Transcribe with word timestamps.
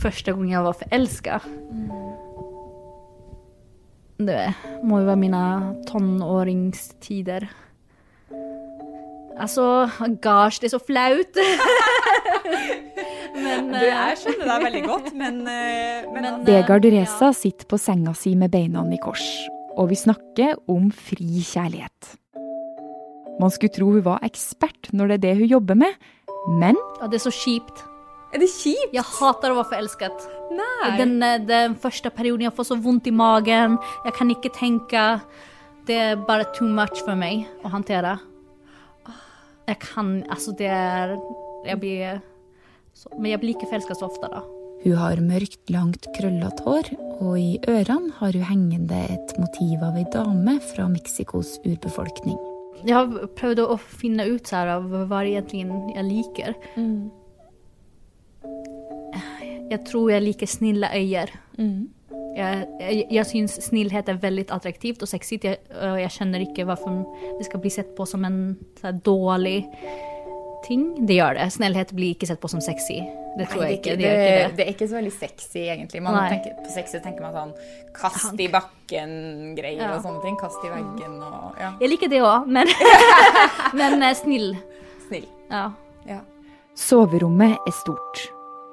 första 0.00 0.32
gang 0.32 0.50
jeg 0.52 0.62
var 0.64 0.76
forelska. 0.80 1.40
Det 4.20 4.52
må 4.84 5.00
jo 5.00 5.08
være 5.08 5.20
mine 5.20 5.42
tonåringstider. 5.88 7.46
Altså, 9.40 9.88
gosh, 10.20 10.60
det 10.60 10.68
er 10.68 10.74
så 10.74 10.80
flaut. 10.84 11.38
men 13.44 13.70
Du, 13.72 13.78
jeg 13.86 14.18
skjønner 14.20 14.50
deg 14.50 14.64
veldig 14.66 14.82
godt, 14.84 15.10
men, 15.16 15.40
eh, 15.48 16.04
men, 16.04 16.12
Men, 16.12 16.28
altså- 16.34 16.44
Vegard 16.50 16.84
Reza 16.84 17.32
sitter 17.32 17.68
på 17.70 17.80
senga 17.80 18.12
si 18.14 18.34
med 18.36 18.52
beina 18.52 18.84
i 18.92 19.00
kors, 19.00 19.24
og 19.78 19.88
vi 19.88 19.96
snakker 19.96 20.58
om 20.68 20.90
fri 20.92 21.40
kjærlighet. 21.40 22.16
Man 23.40 23.48
skulle 23.50 23.72
tro 23.72 23.88
hun 23.94 24.04
var 24.04 24.20
ekspert 24.26 24.92
når 24.92 25.08
det 25.08 25.14
er 25.14 25.24
det 25.24 25.36
hun 25.38 25.48
jobber 25.48 25.74
med, 25.86 26.10
men 26.60 26.76
ja, 27.00 27.08
det 27.08 27.16
er 27.22 27.24
så 27.24 27.32
kjipt. 27.32 27.86
Er 28.30 28.38
det 28.38 28.50
kjipt? 28.52 28.92
Jeg 28.94 29.02
hater 29.18 29.50
å 29.50 29.58
være 29.58 29.70
forelsket. 29.72 30.26
Nei. 30.54 30.90
Den, 30.98 31.16
eh, 31.22 31.38
den 31.42 31.74
første 31.74 32.10
perioden 32.14 32.46
jeg 32.46 32.54
får 32.54 32.68
så 32.70 32.76
vondt 32.82 33.08
i 33.10 33.14
magen, 33.14 33.78
jeg 34.04 34.14
kan 34.14 34.30
ikke 34.30 34.52
tenke. 34.54 35.20
Det 35.86 35.96
er 35.96 36.16
bare 36.16 36.46
too 36.54 36.68
much 36.68 37.02
for 37.04 37.16
meg 37.18 37.46
å 37.64 37.70
håndtere. 37.72 38.18
Jeg 39.66 39.78
kan 39.80 40.24
Altså, 40.28 40.56
det 40.56 40.66
er 40.66 41.16
Jeg 41.64 41.78
blir 41.78 42.22
så, 42.94 43.08
Men 43.18 43.30
jeg 43.32 43.40
blir 43.40 43.54
ikke 43.54 43.68
forelsket 43.70 43.98
så 43.98 44.08
ofte, 44.08 44.28
da. 44.30 44.42
hun 44.84 44.96
har 44.96 45.16
mørkt, 45.16 45.70
langt, 45.70 46.06
krøllete 46.16 46.64
hår, 46.64 46.96
og 47.20 47.38
i 47.38 47.58
ørene 47.68 48.12
har 48.18 48.32
hun 48.32 48.42
hengende 48.42 49.10
et 49.10 49.38
motiv 49.38 49.82
av 49.82 49.96
ei 49.96 50.04
dame 50.12 50.58
fra 50.60 50.88
Mexicos 50.88 51.58
urbefolkning. 51.66 52.38
Jeg 52.84 52.94
har 52.94 53.06
prøvd 53.36 53.60
å 53.60 53.78
finne 53.78 54.24
ut 54.24 54.48
her, 54.48 54.66
av 54.66 54.88
hva 54.88 55.20
egentlig 55.22 55.94
jeg 55.94 56.04
liker. 56.08 56.54
Jeg 59.70 59.84
tror 59.86 60.10
jeg 60.10 60.22
liker 60.24 60.50
snille 60.50 60.90
øyne. 60.96 61.26
Jeg, 62.36 62.66
jeg, 62.80 63.06
jeg 63.10 63.26
syns 63.26 63.56
snillhet 63.66 64.08
er 64.08 64.18
veldig 64.22 64.46
attraktivt 64.54 65.02
og 65.02 65.10
sexy. 65.10 65.38
Jeg, 65.42 65.58
og 65.74 65.98
jeg 66.00 66.10
skjønner 66.14 66.44
ikke 66.46 66.66
hvorfor 66.68 67.02
det 67.38 67.46
skal 67.48 67.62
bli 67.62 67.72
sett 67.74 67.90
på 67.98 68.06
som 68.06 68.24
en 68.26 68.40
så 68.80 68.90
her, 68.90 69.00
dårlig 69.06 69.58
ting. 70.66 71.06
Det 71.06 71.16
gjør 71.18 71.38
det. 71.38 71.48
Snillhet 71.54 71.92
blir 71.96 72.14
ikke 72.14 72.28
sett 72.30 72.40
på 72.42 72.50
som 72.52 72.62
sexy. 72.64 73.00
Det 73.38 73.46
tror 73.50 73.62
jeg 73.66 73.78
ikke. 73.78 73.94
Det, 73.94 74.02
det, 74.02 74.14
ikke 74.14 74.48
det. 74.48 74.56
det 74.56 74.64
er 74.64 74.72
ikke 74.74 74.88
så 74.90 74.98
veldig 74.98 75.12
sexy, 75.14 75.60
egentlig. 75.62 76.02
Man 76.02 76.16
Nei. 76.18 76.24
tenker, 76.34 76.56
på 76.64 76.72
sexy 76.74 76.98
tenker 77.04 77.22
man 77.26 77.36
sånn 77.36 77.52
kast 77.94 78.42
i 78.42 78.48
bakken-greier 78.50 79.84
Ja. 79.84 79.92
og 79.96 80.02
sånne 80.06 80.22
ting. 80.24 80.38
Kast 80.40 80.66
i 80.66 80.72
veggen 80.72 81.20
og 81.22 81.60
ja. 81.62 81.70
Jeg 81.82 81.94
liker 81.94 82.10
det 82.10 82.24
òg, 82.26 82.50
men, 82.50 82.70
men 83.78 84.02
eh, 84.02 84.16
snill. 84.18 84.52
Snill. 85.06 85.30
Ja. 85.50 85.68
Ja. 86.10 86.20
Soverommet 86.78 87.58
er 87.66 87.74
stort. 87.82 88.26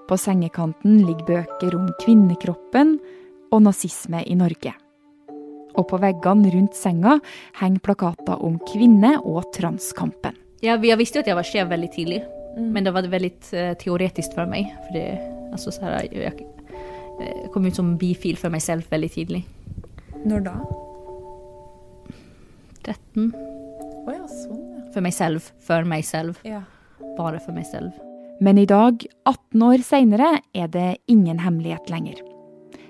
På 0.08 0.16
sengekanten 0.16 1.02
ligger 1.04 1.26
bøker 1.28 1.76
om 1.76 1.90
kvinnekroppen 2.02 2.96
og 3.52 3.64
nazisme 3.66 4.22
i 4.24 4.36
Norge. 4.40 4.72
Og 5.78 5.86
på 5.90 6.00
veggene 6.02 6.50
rundt 6.54 6.78
senga 6.80 7.18
henger 7.60 7.84
plakater 7.84 8.40
om 8.44 8.56
kvinne- 8.70 9.18
og 9.20 9.52
transkampen. 9.54 10.38
Jeg, 10.64 10.80
jeg 10.82 10.98
visste 10.98 11.20
jo 11.20 11.26
at 11.26 11.30
jeg 11.30 11.38
var 11.38 11.46
skjev 11.46 11.70
veldig 11.70 11.90
tidlig, 11.94 12.22
men 12.58 12.88
det 12.88 12.94
var 12.96 13.06
veldig 13.12 13.34
eh, 13.54 13.74
teoretisk 13.78 14.34
for 14.34 14.50
meg. 14.50 14.72
For 14.88 14.96
det, 14.98 15.06
altså, 15.52 15.76
så 15.76 15.84
her, 15.86 16.08
jeg, 16.10 16.48
jeg 17.20 17.52
kom 17.54 17.68
ut 17.68 17.78
som 17.78 17.94
bifil 18.00 18.40
for 18.40 18.54
meg 18.54 18.64
selv 18.66 18.88
veldig 18.90 19.12
tidlig. 19.14 19.44
Når 20.24 20.48
da? 20.48 20.56
13. 22.88 23.30
Oh, 24.08 24.12
ja, 24.16 24.24
sånn, 24.32 24.66
For 24.96 25.04
meg 25.04 25.14
selv. 25.14 25.52
For 25.68 25.84
meg 25.86 26.08
selv. 26.08 26.40
ja. 26.48 26.64
Bare 27.18 27.40
for 27.42 27.54
meg 27.54 27.66
selv. 27.70 27.94
Men 28.40 28.58
i 28.62 28.68
dag, 28.70 29.02
18 29.26 29.64
år 29.66 29.84
seinere, 29.86 30.32
er 30.54 30.68
det 30.70 30.98
ingen 31.10 31.40
hemmelighet 31.42 31.90
lenger. 31.90 32.22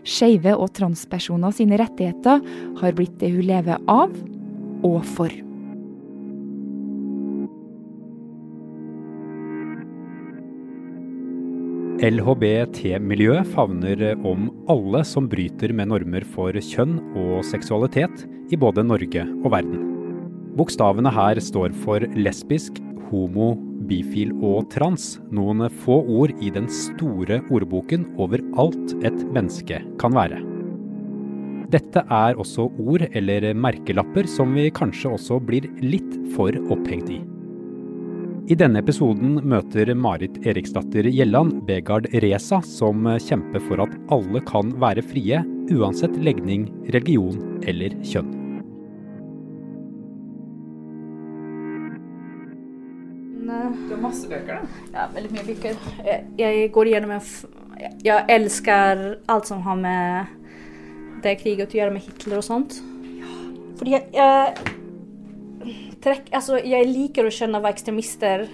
Skeive 0.07 0.53
og 0.55 0.73
transpersoner 0.75 1.55
sine 1.55 1.79
rettigheter 1.79 2.41
har 2.79 2.95
blitt 2.95 3.17
det 3.21 3.31
hun 3.33 3.47
lever 3.47 3.79
av 3.91 4.15
og 4.87 5.03
for. 5.15 5.31
LHBT-miljøet 11.97 13.47
favner 13.55 14.03
om 14.27 14.51
alle 14.69 15.01
som 15.07 15.25
bryter 15.31 15.71
med 15.73 15.89
normer 15.89 16.27
for 16.35 16.53
kjønn 16.53 16.99
og 17.17 17.39
seksualitet 17.47 18.27
i 18.53 18.59
både 18.59 18.83
Norge 18.85 19.23
og 19.41 19.49
verden. 19.55 19.81
Bokstavene 20.59 21.09
her 21.13 21.41
står 21.41 21.73
for 21.81 22.05
lesbisk, 22.13 22.77
homo, 23.09 23.55
bifil 23.87 24.33
og 24.43 24.67
trans, 24.73 25.15
noen 25.31 25.65
få 25.83 26.01
ord 26.19 26.33
i 26.43 26.51
den 26.53 26.67
store 26.71 27.41
ordboken 27.53 28.05
over 28.19 28.43
alt 28.59 28.93
et 29.07 29.23
menneske 29.33 29.81
kan 30.01 30.15
være. 30.17 30.41
Dette 31.71 32.03
er 32.03 32.37
også 32.39 32.69
ord 32.79 33.03
eller 33.11 33.49
merkelapper 33.57 34.29
som 34.31 34.53
vi 34.55 34.69
kanskje 34.71 35.11
også 35.17 35.41
blir 35.43 35.67
litt 35.83 36.13
for 36.35 36.55
opphengt 36.71 37.11
i. 37.11 37.19
I 38.47 38.55
denne 38.55 38.79
episoden 38.79 39.41
møter 39.43 39.91
Marit 39.91 40.37
Eriksdatter 40.47 41.09
Gjelland 41.11 41.65
Begard 41.67 42.07
Reza, 42.23 42.61
som 42.63 43.03
kjemper 43.19 43.59
for 43.67 43.83
at 43.83 43.99
alle 44.15 44.39
kan 44.47 44.71
være 44.79 45.03
frie, 45.03 45.43
uansett 45.75 46.15
legning, 46.23 46.69
religion 46.95 47.59
eller 47.67 47.91
kjønn. 48.07 48.36
Du 53.97 54.03
masse 54.05 54.29
bøker, 54.29 54.59
da. 54.59 54.81
Ja, 54.93 55.07
veldig 55.13 55.31
mye 55.33 55.45
bøker. 55.47 55.79
Jeg, 56.05 56.25
jeg 56.37 56.69
går 56.75 56.91
gjennom 56.91 57.15
en 57.15 57.23
f 57.23 57.31
Jeg 58.05 58.25
elsker 58.33 59.03
alt 59.29 59.49
som 59.49 59.63
har 59.65 59.77
med 59.77 60.35
det 61.25 61.33
kriget 61.41 61.73
å 61.73 61.79
gjøre, 61.79 61.93
med 61.95 62.05
Hitler 62.05 62.39
og 62.39 62.45
sånt. 62.45 62.77
Fordi 63.77 63.93
jeg, 63.93 64.07
jeg, 64.13 65.91
trekk, 66.05 66.29
altså, 66.29 66.61
jeg 66.61 66.89
liker 66.89 67.25
å 67.27 67.33
skjønne 67.33 67.61
hva 67.61 67.73
ekstremister 67.73 68.45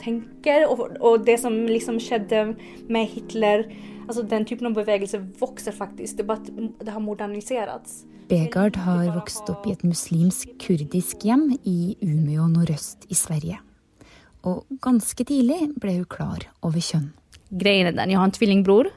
tenker, 0.00 0.66
og, 0.68 0.96
og 0.96 1.24
det 1.28 1.36
som 1.42 1.56
liksom 1.68 2.00
skjedde 2.00 2.54
med 2.88 3.08
Hitler 3.12 3.68
altså 4.10 4.24
Den 4.26 4.42
typen 4.48 4.66
av 4.66 4.74
bevegelse 4.74 5.20
vokser 5.38 5.76
faktisk. 5.76 6.16
Det, 6.18 6.26
bare, 6.26 6.70
det 6.80 6.90
har 6.90 7.04
modernisert. 7.04 7.92
Begard 8.32 8.80
har 8.82 9.12
vokst 9.14 9.46
opp 9.52 9.68
i 9.68 9.76
et 9.76 9.84
muslimsk 9.86 10.56
kurdisk 10.58 11.22
hjem 11.28 11.52
i 11.62 11.94
Umeå 12.02 12.48
nordøst 12.50 13.06
i 13.06 13.14
Sverige. 13.14 13.60
Og 14.48 14.64
ganske 14.82 15.24
tidlig 15.26 15.72
ble 15.80 15.98
hun 15.98 16.08
klar 16.08 16.46
over 16.64 16.80
kjønn. 16.80 17.10
Greien 17.50 17.90
er 17.90 17.96
den, 17.96 18.12
jeg 18.12 18.20
har 18.20 18.28
en 18.28 18.36
tvillingbror. 18.36 18.90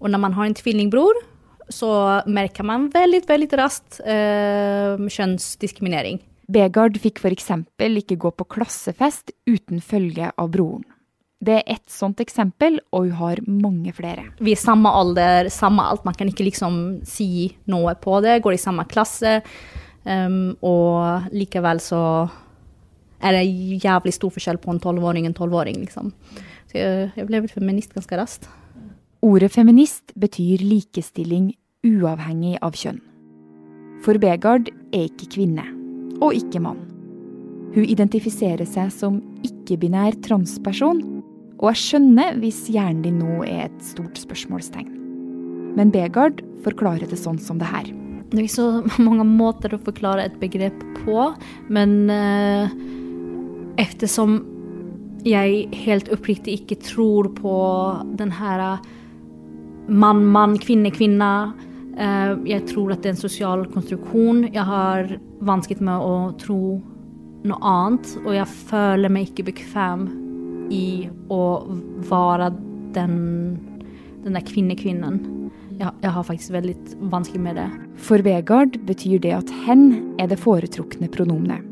Og 0.00 0.08
når 0.10 0.22
man 0.22 0.34
har 0.34 0.48
en 0.48 0.56
tvillingbror 0.56 1.18
så 1.70 1.90
merker 2.30 2.66
man 2.66 2.88
veldig 2.92 3.22
veldig 3.28 3.50
raskt 3.58 4.00
eh, 4.02 4.98
kjønnsdiskriminering. 4.98 6.20
Begard 6.50 6.98
fikk 6.98 7.20
f.eks. 7.22 7.52
ikke 7.78 8.18
gå 8.18 8.32
på 8.34 8.48
klassefest 8.56 9.30
uten 9.46 9.82
følge 9.82 10.32
av 10.34 10.50
broren. 10.50 10.84
Det 11.40 11.54
er 11.56 11.70
ett 11.72 11.86
sånt 11.88 12.18
eksempel, 12.20 12.76
og 12.92 13.06
hun 13.06 13.16
har 13.16 13.40
mange 13.46 13.94
flere. 13.96 14.26
Vi 14.44 14.52
er 14.52 14.60
samme 14.60 14.90
alder, 14.92 15.48
samme 15.48 15.86
alt. 15.88 16.04
Man 16.04 16.18
kan 16.18 16.28
ikke 16.28 16.44
liksom 16.50 16.74
si 17.08 17.54
noe 17.70 17.94
på 17.96 18.18
det, 18.20 18.42
går 18.44 18.58
i 18.58 18.60
samme 18.60 18.84
klasse. 18.90 19.38
Um, 20.04 20.52
og 20.64 21.30
likevel 21.32 21.80
så 21.80 22.02
är 23.20 23.32
det 23.32 23.44
jævlig 23.84 24.14
stor 24.14 24.30
forskjell 24.30 24.58
på 24.58 24.70
en 24.70 24.80
12-åring 24.80 25.24
och 25.24 25.26
en 25.26 25.34
12-åring. 25.34 25.80
Liksom. 25.80 26.12
Så 26.70 26.78
jeg 26.78 27.26
ble 27.26 27.40
vel 27.40 27.52
feminist 27.52 27.94
ganske 27.94 28.16
raskt. 28.16 28.48
Ordet 29.20 29.52
feminist 29.52 30.14
betyr 30.16 30.62
likestilling 30.64 31.52
uavhengig 31.84 32.56
av 32.64 32.76
kjønn. 32.76 33.00
For 34.04 34.16
Begard 34.20 34.70
er 34.96 35.08
ikke 35.10 35.28
kvinne, 35.34 35.66
og 36.24 36.36
ikke 36.36 36.62
mann. 36.64 36.78
Hun 37.74 37.84
identifiserer 37.84 38.64
seg 38.66 38.88
som 38.94 39.18
ikke-binær 39.46 40.16
transperson, 40.24 41.02
og 41.60 41.66
jeg 41.68 41.82
skjønner 41.82 42.38
hvis 42.40 42.62
hjernen 42.72 43.02
din 43.04 43.20
nå 43.20 43.42
er 43.44 43.66
et 43.66 43.82
stort 43.84 44.16
spørsmålstegn. 44.18 44.88
Men 45.76 45.92
Begard 45.92 46.40
forklarer 46.64 47.10
det 47.10 47.20
sånn 47.20 47.38
som 47.38 47.60
det 47.60 47.68
her. 47.68 47.90
Det 48.30 48.38
er 48.38 48.46
ikke 48.46 48.56
så 48.56 49.02
mange 49.08 49.26
måter 49.28 49.76
å 49.76 49.82
forklare 49.84 50.24
et 50.30 50.40
begrep 50.40 50.80
på, 51.02 51.28
men 51.68 52.08
eh, 52.14 52.72
eftersom 53.80 54.40
jeg 55.26 55.68
helt 55.84 56.08
oppriktig 56.12 56.60
ikke 56.60 56.80
tror 56.84 57.28
på 57.36 57.56
den 58.16 58.32
her 58.32 58.80
mann, 59.88 60.22
mann, 60.24 60.56
kvinne, 60.60 60.92
kvinne. 60.94 61.32
Jeg 62.48 62.64
tror 62.70 62.94
at 62.94 63.02
det 63.02 63.10
er 63.10 63.16
en 63.16 63.20
sosial 63.20 63.66
konstruksjon. 63.72 64.46
Jeg 64.54 64.64
har 64.64 65.12
vanskligt 65.44 65.82
med 65.84 66.00
å 66.00 66.14
tro 66.40 66.78
noe 67.44 67.60
annet. 67.60 68.14
Og 68.24 68.32
jeg 68.36 68.48
føler 68.70 69.12
meg 69.12 69.28
ikke 69.28 69.50
bekvem 69.50 70.08
i 70.72 71.10
å 71.32 71.42
være 72.08 72.52
den, 72.96 73.16
den 74.24 74.38
där 74.38 74.46
kvinnekvinnen. 74.46 75.20
Jeg, 75.80 75.92
jeg 76.04 76.12
har 76.12 76.28
faktisk 76.28 76.54
veldig 76.54 76.76
vanskelig 77.12 77.42
med 77.44 77.60
det. 77.60 77.68
For 78.00 78.24
Vegard 78.24 78.80
betyr 78.88 79.20
det 79.24 79.34
at 79.36 79.52
hen 79.66 80.14
er 80.20 80.32
det 80.32 80.40
foretrukne 80.40 81.08
pronomenet. 81.12 81.69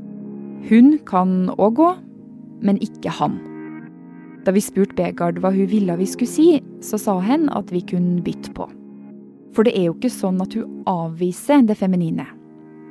Hun 0.66 0.98
kan 1.06 1.52
òg 1.54 1.78
gå, 1.78 1.92
men 2.66 2.80
ikke 2.82 3.12
han. 3.14 3.38
Da 4.46 4.54
vi 4.54 4.62
spurte 4.64 4.96
Begard 4.98 5.38
hva 5.42 5.52
hun 5.54 5.68
ville 5.70 5.94
vi 6.00 6.08
skulle 6.08 6.30
si, 6.30 6.48
så 6.82 6.98
sa 7.00 7.18
hun 7.22 7.46
at 7.54 7.70
vi 7.74 7.84
kunne 7.86 8.22
bytte 8.24 8.52
på. 8.56 8.66
For 9.56 9.66
det 9.66 9.74
er 9.78 9.88
jo 9.88 9.96
ikke 9.96 10.12
sånn 10.12 10.42
at 10.44 10.54
hun 10.58 10.82
avviser 10.90 11.64
det 11.68 11.78
feminine. 11.78 12.26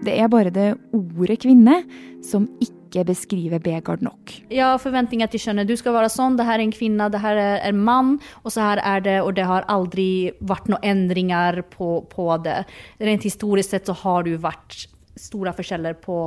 Det 0.06 0.14
er 0.14 0.30
bare 0.30 0.54
det 0.54 0.76
ordet 0.94 1.40
kvinne 1.42 1.80
som 2.26 2.46
ikke 2.62 3.04
beskriver 3.08 3.62
Begard 3.62 4.04
nok. 4.06 4.34
Jeg 4.54 4.64
har 4.64 4.82
forventninger 4.82 5.30
til 5.32 5.42
kjønnet. 5.44 5.70
Du 5.70 5.76
skal 5.80 5.96
være 5.96 6.12
sånn, 6.14 6.38
det 6.38 6.46
her 6.48 6.60
er 6.60 6.66
en 6.68 6.76
kvinne, 6.76 7.10
det 7.14 7.22
her 7.24 7.40
er 7.42 7.64
en 7.68 7.80
mann, 7.84 8.14
og 8.44 8.54
så 8.54 8.64
her 8.64 8.82
er 8.86 9.02
det, 9.06 9.18
og 9.26 9.34
det 9.38 9.48
har 9.50 9.66
aldri 9.72 10.32
vært 10.40 10.70
noen 10.72 10.86
endringer 10.86 11.64
på, 11.74 11.98
på 12.14 12.30
det. 12.46 12.62
Rent 13.04 13.26
historisk 13.28 13.74
sett 13.74 13.90
så 13.90 13.98
har 14.06 14.28
du 14.28 14.36
vært 14.42 14.86
store 15.20 15.54
forskjeller 15.58 15.98
på 16.04 16.18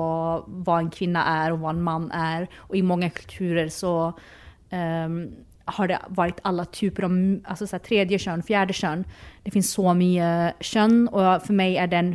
hva 0.66 0.80
en 0.80 0.90
kvinne 0.92 1.22
er 1.22 1.54
og 1.54 1.62
hva 1.62 1.74
en 1.74 1.84
mann 1.84 2.08
er, 2.16 2.48
og 2.68 2.76
i 2.78 2.84
mange 2.86 3.10
kulturer 3.16 3.70
så 3.72 3.94
um, 4.10 5.22
har 5.70 5.90
det 5.90 6.00
vært 6.16 6.40
alle 6.48 6.66
typer 6.74 7.06
av 7.06 7.14
altså 7.52 7.68
så 7.70 7.80
tredje 7.82 8.18
kjønn, 8.22 8.42
fjerde 8.46 8.76
kjønn. 8.76 9.04
Det 9.44 9.54
finnes 9.54 9.70
så 9.74 9.94
mye 9.96 10.30
kjønn, 10.64 11.04
og 11.12 11.46
for 11.46 11.56
meg 11.56 11.78
er 11.78 11.90
det 11.90 12.00
en, 12.00 12.12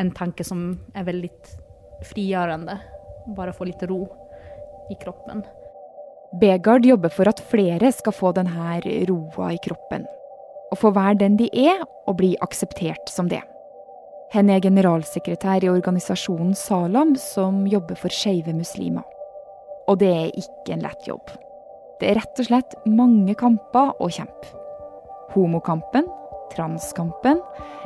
en 0.00 0.12
tanke 0.16 0.46
som 0.46 0.72
er 0.96 1.06
veldig 1.08 1.30
frigjørende. 2.10 2.78
Bare 3.36 3.54
få 3.56 3.68
litt 3.68 3.82
ro 3.88 4.04
i 4.92 4.98
kroppen. 5.00 5.44
Begard 6.40 6.86
jobber 6.86 7.12
for 7.14 7.30
at 7.30 7.42
flere 7.50 7.92
skal 7.94 8.14
få 8.16 8.32
denne 8.34 8.80
roa 9.08 9.52
i 9.54 9.60
kroppen. 9.64 10.06
Og 10.72 10.80
få 10.80 10.90
være 10.96 11.20
den 11.20 11.36
de 11.38 11.46
er, 11.52 11.84
og 12.08 12.18
bli 12.18 12.34
akseptert 12.42 13.12
som 13.12 13.28
det. 13.30 13.42
Hen 14.34 14.48
er 14.50 14.58
generalsekretær 14.64 15.62
i 15.62 15.68
organisasjonen 15.70 16.56
Salam, 16.58 17.12
som 17.14 17.60
jobber 17.70 17.94
for 17.94 18.10
skeive 18.10 18.50
muslimer. 18.56 19.04
Og 19.86 20.00
det 20.00 20.08
er 20.10 20.32
ikke 20.40 20.74
en 20.74 20.82
lett 20.82 21.06
jobb. 21.06 21.30
Det 22.00 22.08
er 22.10 22.18
rett 22.18 22.42
og 22.42 22.48
slett 22.48 22.74
mange 22.90 23.36
kamper 23.38 23.92
å 24.02 24.08
kjempe. 24.10 24.50
Homokampen, 25.36 26.08
transkampen, 26.50 27.38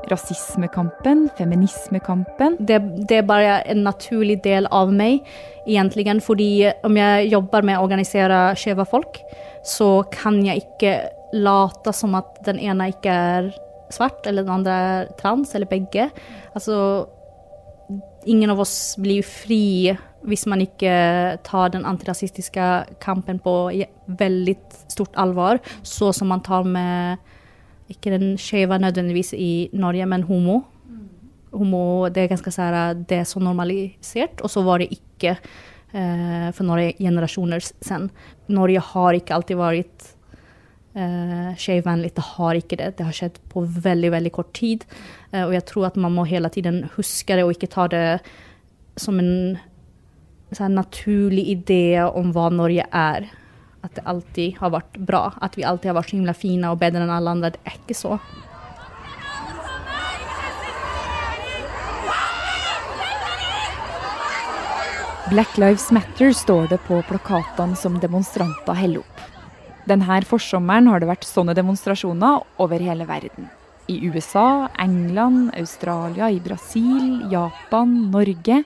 rasismekampen, 0.09 1.27
feminismekampen. 1.37 2.57
Det, 2.65 2.81
det, 3.03 3.21
er 3.21 3.29
bare 3.29 3.61
en 3.69 3.85
naturlig 3.85 4.41
del 4.49 4.71
av 4.73 4.89
meg, 4.89 5.29
egentlig. 5.67 6.09
Fordi 6.25 6.51
om 6.89 6.97
jeg 6.97 7.29
jobber 7.29 7.69
med 7.69 7.77
å 7.77 7.85
organisere 7.85 8.41
skeive 8.57 8.89
folk, 8.89 9.21
så 9.61 9.99
kan 10.17 10.41
jeg 10.47 10.65
ikke 10.65 10.99
late 11.37 11.93
som 11.93 12.17
at 12.17 12.41
den 12.49 12.57
ene 12.65 12.89
ikke 12.95 13.13
er 13.13 13.53
svart, 13.95 14.27
eller 14.27 14.45
den 14.45 14.55
andre 14.61 14.73
er 14.73 15.13
trans, 15.21 15.55
eller 15.55 15.71
begge. 15.71 16.11
Altså 16.55 17.07
Ingen 18.29 18.51
av 18.53 18.61
oss 18.61 18.99
blir 19.01 19.25
fri 19.25 19.95
hvis 20.29 20.45
man 20.51 20.61
ikke 20.61 21.39
tar 21.47 21.71
den 21.73 21.87
antirasistiske 21.89 22.65
kampen 23.01 23.39
på 23.41 23.55
veldig 24.19 24.55
stort 24.91 25.15
alvor, 25.17 25.61
så 25.87 26.11
som 26.13 26.29
man 26.33 26.43
tar 26.45 26.67
med 26.67 27.23
ikke 27.89 28.13
den 28.13 28.35
skeive 28.41 28.77
nødvendigvis 28.83 29.33
i 29.39 29.71
Norge, 29.73 30.07
men 30.07 30.27
homo. 30.29 30.61
homo 31.53 32.09
det 32.13 32.25
er 32.27 32.33
ganske 32.35 32.53
sånn, 32.53 33.07
det 33.09 33.23
er 33.23 33.29
så 33.29 33.41
normalisert, 33.41 34.43
og 34.43 34.53
så 34.53 34.65
var 34.67 34.83
det 34.83 34.91
ikke 34.99 35.39
eh, 35.39 36.51
for 36.53 36.67
noen 36.69 36.93
generasjoner 36.99 37.65
siden. 37.65 38.11
Norge 38.53 38.85
har 38.91 39.17
ikke 39.17 39.39
alltid 39.39 39.61
vært 39.61 40.11
eh, 40.95 41.55
skjevvennlig. 41.59 42.13
Det 42.17 42.27
har 42.35 42.59
ikke 42.59 42.79
det. 42.81 42.93
Det 42.99 43.07
har 43.09 43.17
skjedd 43.17 43.41
på 43.53 43.65
veldig, 43.65 44.13
veldig 44.15 44.33
kort 44.35 44.53
tid. 44.57 44.87
Uh, 45.33 45.45
og 45.49 45.57
jeg 45.57 45.67
tror 45.69 45.89
at 45.91 45.99
man 46.01 46.15
må 46.17 46.25
hele 46.29 46.51
tiden 46.53 46.85
huske 46.97 47.37
det, 47.37 47.45
og 47.45 47.53
ikke 47.57 47.71
ta 47.73 47.89
det 47.93 48.05
som 48.99 49.19
en 49.21 49.59
sånn, 50.53 50.79
naturlig 50.79 51.47
idé 51.53 52.01
om 52.09 52.33
hva 52.33 52.49
Norge 52.55 52.89
er. 52.89 53.31
At 53.85 53.95
det 53.95 54.07
alltid 54.11 54.59
har 54.59 54.75
vært 54.75 54.99
bra. 54.99 55.25
At 55.41 55.57
vi 55.59 55.67
alltid 55.67 55.93
har 55.93 56.01
vært 56.01 56.11
så 56.13 56.19
himla 56.19 56.35
fine 56.35 56.73
og 56.73 56.81
bedre 56.81 57.05
enn 57.05 57.15
alle 57.15 57.37
andre. 57.37 57.55
Det 57.55 57.63
er 57.65 57.79
ikke 57.79 57.99
så. 57.99 58.19
Black 65.29 65.59
Lives 65.61 65.91
Matter 65.93 66.33
står 66.33 66.71
det 66.71 66.79
på 66.87 67.03
plakatene 67.05 67.77
som 67.77 67.99
demonstranter 68.01 68.79
holder 68.79 69.03
opp. 69.03 69.38
Denne 69.89 70.19
forsommeren 70.29 70.89
har 70.91 71.01
det 71.01 71.09
vært 71.09 71.25
sånne 71.25 71.55
demonstrasjoner 71.57 72.43
over 72.61 72.83
hele 72.83 73.07
verden. 73.09 73.49
I 73.89 74.03
USA, 74.05 74.69
England, 74.77 75.55
Australia, 75.57 76.29
i 76.29 76.43
Brasil, 76.45 77.23
Japan, 77.33 78.11
Norge. 78.13 78.59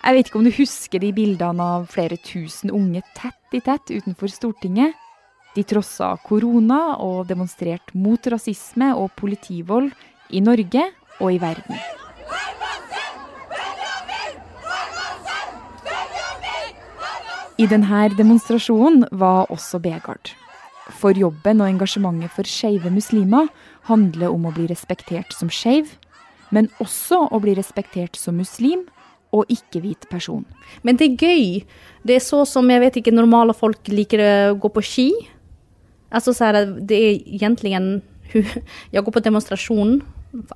Jeg 0.00 0.16
vet 0.16 0.30
ikke 0.30 0.40
om 0.40 0.48
du 0.48 0.54
husker 0.56 1.02
de 1.02 1.12
bildene 1.12 1.66
av 1.76 1.90
flere 1.92 2.16
tusen 2.24 2.72
unge 2.72 3.04
tett 3.18 3.52
i 3.52 3.60
tett 3.60 3.92
utenfor 3.92 4.32
Stortinget? 4.32 4.96
De 5.52 5.66
trossa 5.66 6.14
korona 6.24 6.96
og 7.04 7.26
demonstrerte 7.28 7.98
mot 7.98 8.32
rasisme 8.32 8.94
og 8.96 9.10
politivold 9.20 9.92
i 10.32 10.40
Norge 10.40 10.88
og 11.20 11.34
i 11.34 11.42
verden. 11.42 11.99
I 17.60 17.66
denne 17.68 18.06
demonstrasjonen 18.16 19.02
var 19.20 19.50
også 19.52 19.82
Begard. 19.84 20.30
For 20.96 21.12
jobben 21.12 21.60
og 21.60 21.68
engasjementet 21.68 22.32
for 22.32 22.48
skeive 22.48 22.88
muslimer 22.88 23.50
handler 23.84 24.32
om 24.32 24.46
å 24.48 24.52
bli 24.54 24.64
respektert 24.70 25.34
som 25.36 25.50
skeiv, 25.52 25.90
men 26.48 26.70
også 26.80 27.18
å 27.28 27.40
bli 27.44 27.52
respektert 27.58 28.16
som 28.16 28.38
muslim 28.40 28.86
og 29.36 29.52
ikke-hvit 29.52 30.08
person. 30.08 30.46
Men 30.80 30.96
det 30.96 31.10
er 31.10 31.26
gøy. 31.26 31.60
Det 32.00 32.16
er 32.16 32.24
så 32.24 32.46
som 32.48 32.70
jeg 32.72 32.80
vet 32.80 32.96
ikke, 32.96 33.12
normale 33.12 33.52
folk 33.52 33.92
liker 33.92 34.24
å 34.24 34.32
gå 34.56 34.72
på 34.72 34.86
ski. 34.86 35.08
Altså 36.08 36.32
så 36.32 36.48
er 36.48 36.56
det, 36.56 36.86
det 36.88 36.96
er 36.96 37.20
egentlig 37.42 37.76
Jeg 38.94 39.04
går 39.04 39.12
på 39.12 39.26
demonstrasjon, 39.26 39.98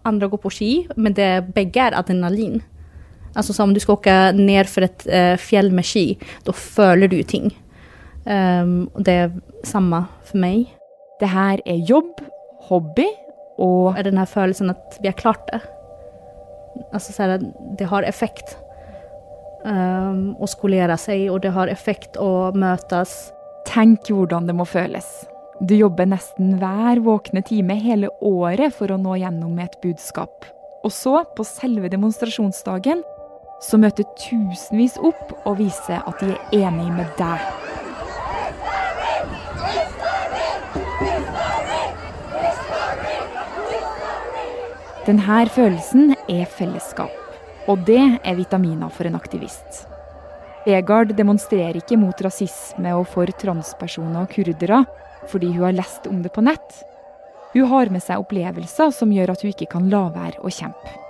andre 0.09 0.33
går 0.33 0.41
på 0.41 0.57
ski, 0.57 0.73
men 0.97 1.13
det, 1.13 1.53
begge 1.53 1.85
er 1.85 2.01
adrenalin. 2.01 2.63
Altså 3.35 3.57
om 3.63 3.75
du 3.75 3.81
skal 3.83 3.99
åke 3.99 4.17
ned 4.39 4.71
for 4.71 4.87
et 4.87 5.07
uh, 5.11 5.35
fjell 5.41 5.73
med 5.75 5.87
ski, 5.87 6.07
da 6.47 6.55
føler 6.55 7.11
du 7.11 7.21
ting. 7.27 7.51
Um, 8.25 8.87
og 8.95 9.05
det 9.05 9.15
er 9.27 9.35
samme 9.67 10.05
for 10.25 10.41
meg. 10.41 10.69
Det 11.21 11.31
her 11.31 11.61
er 11.67 11.85
jobb, 11.89 12.23
hobby 12.71 13.07
og 13.61 13.95
Den 14.03 14.19
her 14.19 14.27
følelsen 14.27 14.73
at 14.73 14.97
vi 15.03 15.07
har 15.07 15.15
klart 15.15 15.45
det. 15.53 15.61
Altså 16.93 17.13
så 17.13 17.29
det, 17.31 17.53
det 17.79 17.87
har 17.87 18.03
effekt 18.03 18.57
um, 19.63 20.35
å 20.43 20.49
skolere 20.51 20.97
seg, 20.99 21.29
og 21.31 21.43
det 21.45 21.53
har 21.55 21.71
effekt 21.71 22.19
å 22.19 22.51
møtes. 22.57 23.15
Tenk 23.69 24.11
hvordan 24.11 24.49
det 24.49 24.57
må 24.59 24.67
føles. 24.67 25.07
Du 25.63 25.77
jobber 25.77 26.09
nesten 26.11 26.57
hver 26.59 26.99
våkne 27.05 27.45
time 27.47 27.77
hele 27.79 28.11
året 28.21 28.75
for 28.75 28.91
å 28.91 28.99
nå 28.99 29.15
gjennom 29.23 29.55
med 29.55 29.71
et 29.71 29.81
budskap. 29.85 30.49
Og 30.85 30.93
så, 30.93 31.21
på 31.37 31.47
selve 31.47 31.89
demonstrasjonsdagen, 31.93 33.05
så 33.65 33.79
møter 33.81 34.05
tusenvis 34.21 34.99
opp 35.01 35.33
og 35.45 35.57
viser 35.61 36.03
at 36.05 36.21
de 36.21 36.35
er 36.35 36.67
enig 36.69 36.91
med 36.93 37.09
deg. 37.19 37.41
Denne 45.05 45.41
følelsen 45.53 46.15
er 46.33 46.47
fellesskap, 46.49 47.13
og 47.69 47.85
det 47.89 48.01
er 48.01 48.39
vitaminer 48.39 48.93
for 48.93 49.09
en 49.09 49.19
aktivist. 49.19 49.85
Vegard 50.65 51.13
demonstrerer 51.17 51.77
ikke 51.77 51.99
mot 52.01 52.21
rasisme 52.25 52.95
og 52.97 53.05
for 53.13 53.29
transpersoner 53.41 54.25
og 54.25 54.33
kurdere 54.33 54.85
fordi 55.29 55.53
hun 55.53 55.65
har 55.67 55.77
lest 55.77 56.09
om 56.09 56.21
det 56.25 56.33
på 56.33 56.45
nett. 56.45 56.83
Hun 57.53 57.69
har 57.69 57.93
med 57.93 58.05
seg 58.05 58.21
opplevelser 58.21 58.93
som 58.97 59.13
gjør 59.13 59.37
at 59.37 59.45
hun 59.45 59.53
ikke 59.53 59.73
kan 59.77 59.89
la 59.93 60.07
være 60.13 60.41
å 60.41 60.53
kjempe 60.53 61.04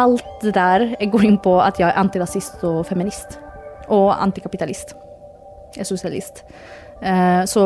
alt 0.00 0.42
det 0.42 0.54
der 0.56 0.86
går 1.10 1.26
inn 1.26 1.40
på 1.42 1.58
at 1.62 1.80
jeg 1.80 1.88
er 1.88 1.98
antirasist 2.00 2.62
og 2.66 2.84
feminist. 2.88 3.38
Og 3.92 4.10
antikapitalist. 4.16 4.94
Jeg 5.74 5.84
er 5.84 5.88
sosialist. 5.88 6.44
Eh, 7.02 7.42
så 7.50 7.62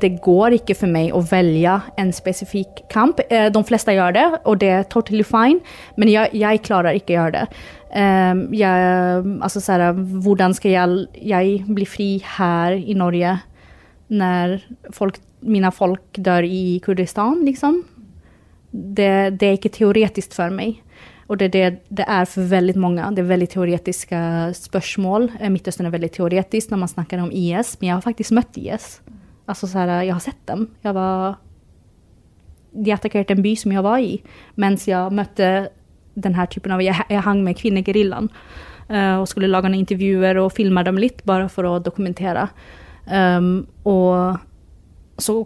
det 0.00 0.16
går 0.24 0.56
ikke 0.56 0.74
for 0.74 0.90
meg 0.90 1.12
å 1.14 1.20
velge 1.28 1.74
en 2.00 2.10
spesifikk 2.14 2.82
kamp. 2.92 3.20
Eh, 3.28 3.48
de 3.52 3.62
fleste 3.68 3.94
gjør 3.94 4.16
det, 4.16 4.26
og 4.48 4.58
det 4.62 4.70
er 4.72 4.88
totally 4.90 5.26
fine, 5.26 5.60
men 6.00 6.10
jeg, 6.10 6.32
jeg 6.34 6.62
klarer 6.66 6.98
ikke 6.98 7.14
å 7.14 7.18
gjøre 7.20 7.34
det. 7.36 7.62
Eh, 7.92 8.42
jeg, 8.58 9.22
altså, 9.44 9.62
her, 9.68 9.86
hvordan 9.94 10.56
skal 10.58 10.74
jeg, 10.74 11.06
jeg, 11.20 11.58
bli 11.68 11.88
fri 11.88 12.10
her 12.38 12.78
i 12.78 12.96
Norge 12.98 13.36
når 14.12 14.58
folk, 14.92 15.20
mine 15.46 15.70
folk 15.72 16.18
dør 16.18 16.44
i 16.44 16.80
Kurdistan, 16.84 17.44
liksom? 17.46 17.82
Det, 18.72 19.36
det 19.36 19.48
er 19.48 19.58
ikke 19.58 19.72
teoretisk 19.72 20.34
for 20.34 20.52
meg. 20.52 20.80
Og 21.32 21.38
det 21.40 21.48
er 21.48 21.52
det 21.54 21.68
det 22.02 22.04
er 22.04 22.26
for 22.28 22.44
veldig 22.44 22.74
mange. 22.76 23.04
Det 23.16 23.22
er 23.22 23.30
veldig 23.30 23.48
teoretiske 23.54 24.18
spørsmål. 24.58 25.30
Eh, 25.40 25.48
Midtøsten 25.48 25.88
er 25.88 25.94
veldig 25.94 26.10
teoretisk 26.12 26.70
når 26.70 26.82
man 26.82 26.92
snakker 26.92 27.22
om 27.22 27.30
IS, 27.32 27.78
men 27.80 27.88
jeg 27.88 27.94
har 27.96 28.04
faktisk 28.04 28.36
møtt 28.36 28.58
IS. 28.60 29.00
Altså, 29.48 29.70
her, 29.72 30.02
jeg 30.04 30.12
har 30.12 30.20
sett 30.20 30.42
dem. 30.46 30.68
Jeg 30.84 30.94
var 30.94 31.38
De 32.72 32.92
attakkerte 32.92 33.34
en 33.34 33.42
by 33.44 33.50
som 33.56 33.72
jeg 33.72 33.84
var 33.84 34.00
i, 34.00 34.14
mens 34.56 34.86
jeg 34.88 35.12
møtte 35.12 35.68
denne 36.14 36.46
typen 36.48 36.72
av 36.72 36.80
Jeg, 36.80 37.04
jeg 37.08 37.20
hang 37.20 37.42
med 37.44 37.56
kvinnegeriljaen 37.56 38.30
uh, 38.88 39.20
og 39.20 39.26
skulle 39.28 39.50
lage 39.50 39.68
noen 39.68 39.82
intervjuer 39.82 40.40
og 40.40 40.54
filme 40.56 40.80
dem 40.84 40.96
litt, 40.96 41.20
bare 41.28 41.50
for 41.52 41.68
å 41.68 41.74
dokumentere. 41.84 42.46
Um, 43.04 43.66
og 43.84 44.40
så 45.20 45.36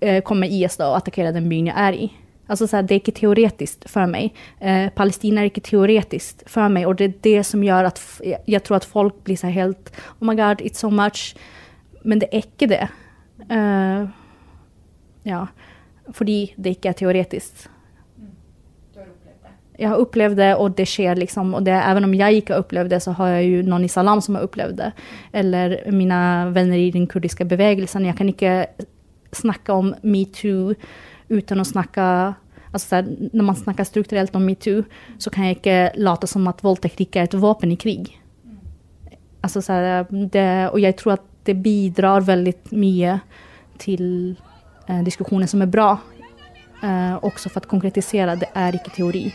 eh, 0.00 0.22
kommer 0.24 0.48
IS 0.48 0.78
da 0.80 0.88
og 0.88 1.02
attackerer 1.02 1.36
den 1.36 1.50
byen 1.50 1.68
jeg 1.68 1.76
er 1.76 1.98
i. 2.06 2.08
Alltså 2.46 2.66
så 2.66 2.76
här, 2.76 2.82
det 2.82 2.94
är 2.94 2.96
inte 2.96 3.12
teoretiskt 3.12 3.90
för 3.90 4.06
mig. 4.06 4.34
Eh, 4.60 4.88
Palestina 4.90 5.40
är 5.40 5.44
inte 5.44 5.60
teoretiskt 5.60 6.42
för 6.46 6.68
mig. 6.68 6.86
Och 6.86 6.96
det 6.96 7.04
är 7.04 7.12
det 7.20 7.44
som 7.44 7.64
gör 7.64 7.84
att 7.84 8.20
jag- 8.46 8.62
tror 8.64 8.76
att 8.76 8.84
folk 8.84 9.24
blir 9.24 9.36
så 9.36 9.46
här 9.46 9.54
helt 9.54 9.92
Oh 10.20 10.28
my 10.28 10.34
god, 10.34 10.60
it's 10.60 10.74
so 10.74 10.90
much. 10.90 11.36
Men 12.02 12.18
det 12.18 12.26
är 12.34 12.36
inte 12.36 12.66
det. 12.66 12.88
Eh, 13.54 14.08
ja, 15.22 15.46
fordi 16.12 16.54
det 16.56 16.70
ikke 16.70 16.88
er 16.88 16.92
teoretisk. 16.92 17.68
Jeg 19.78 19.88
har 19.88 19.98
opplevd 19.98 20.36
det, 20.38 20.52
og 20.56 20.76
det 20.76 20.84
skjer 20.86 21.16
liksom. 21.18 21.54
Og 21.54 21.64
det, 21.66 21.72
even 21.90 22.04
om 22.04 22.12
jeg 22.14 22.34
ikke 22.34 22.52
har 22.54 22.62
opplevd 22.62 22.90
det, 22.90 23.00
så 23.02 23.12
har 23.18 23.28
jeg 23.28 23.48
jo 23.48 23.62
noen 23.66 23.84
i 23.84 23.88
Salam 23.90 24.20
som 24.22 24.34
har 24.38 24.44
opplevd 24.46 24.76
det. 24.78 24.92
Eller 25.32 25.74
mine 25.90 26.18
venner 26.54 26.76
i 26.78 26.90
den 26.94 27.06
kurdiske 27.10 27.44
bevegelsen. 27.44 28.06
Jeg 28.06 28.14
kan 28.16 28.28
ikke 28.30 28.66
snakke 29.34 29.72
om 29.74 29.94
metoo 30.02 30.74
uten 31.34 31.62
å 31.62 31.68
snakke 31.68 32.06
Altså, 32.74 33.04
når 33.06 33.44
man 33.46 33.54
snakker 33.54 33.86
strukturelt 33.86 34.34
om 34.34 34.42
metoo, 34.42 34.80
så 35.22 35.30
kan 35.30 35.44
jeg 35.46 35.60
ikke 35.60 35.76
late 36.02 36.26
som 36.26 36.48
at 36.50 36.58
voldtekt 36.66 37.04
ikke 37.04 37.20
er 37.22 37.28
et 37.28 37.36
våpen 37.38 37.70
i 37.70 37.76
krig. 37.78 38.08
Altså, 39.46 39.62
så 39.62 39.76
her, 39.76 40.08
det, 40.10 40.46
og 40.72 40.80
jeg 40.82 40.96
tror 40.98 41.12
at 41.14 41.28
det 41.46 41.54
bidrar 41.62 42.26
veldig 42.26 42.54
mye 42.74 43.20
til 43.78 44.04
eh, 44.88 45.04
diskusjoner 45.06 45.46
som 45.46 45.62
er 45.62 45.70
bra. 45.70 45.92
Eh, 46.82 47.14
også 47.22 47.52
for 47.52 47.62
å 47.62 47.70
konkretisere, 47.76 48.34
det 48.42 48.50
er 48.58 48.74
ikke 48.74 48.96
teori. 48.96 49.28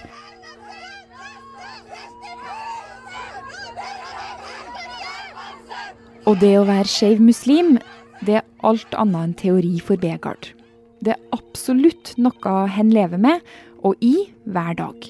Og 6.27 6.37
det 6.43 6.57
å 6.59 6.67
være 6.67 6.91
skeiv 6.91 7.23
muslim, 7.23 7.77
det 8.25 8.41
er 8.41 8.47
alt 8.67 8.93
annet 8.99 9.23
enn 9.23 9.37
teori 9.47 9.77
for 9.79 9.97
Begard. 10.01 10.51
Det 10.99 11.15
er 11.15 11.35
absolutt 11.35 12.13
noe 12.19 12.55
hen 12.75 12.91
lever 12.91 13.21
med, 13.21 13.43
og 13.87 13.95
i, 14.03 14.29
hver 14.43 14.75
dag. 14.75 15.09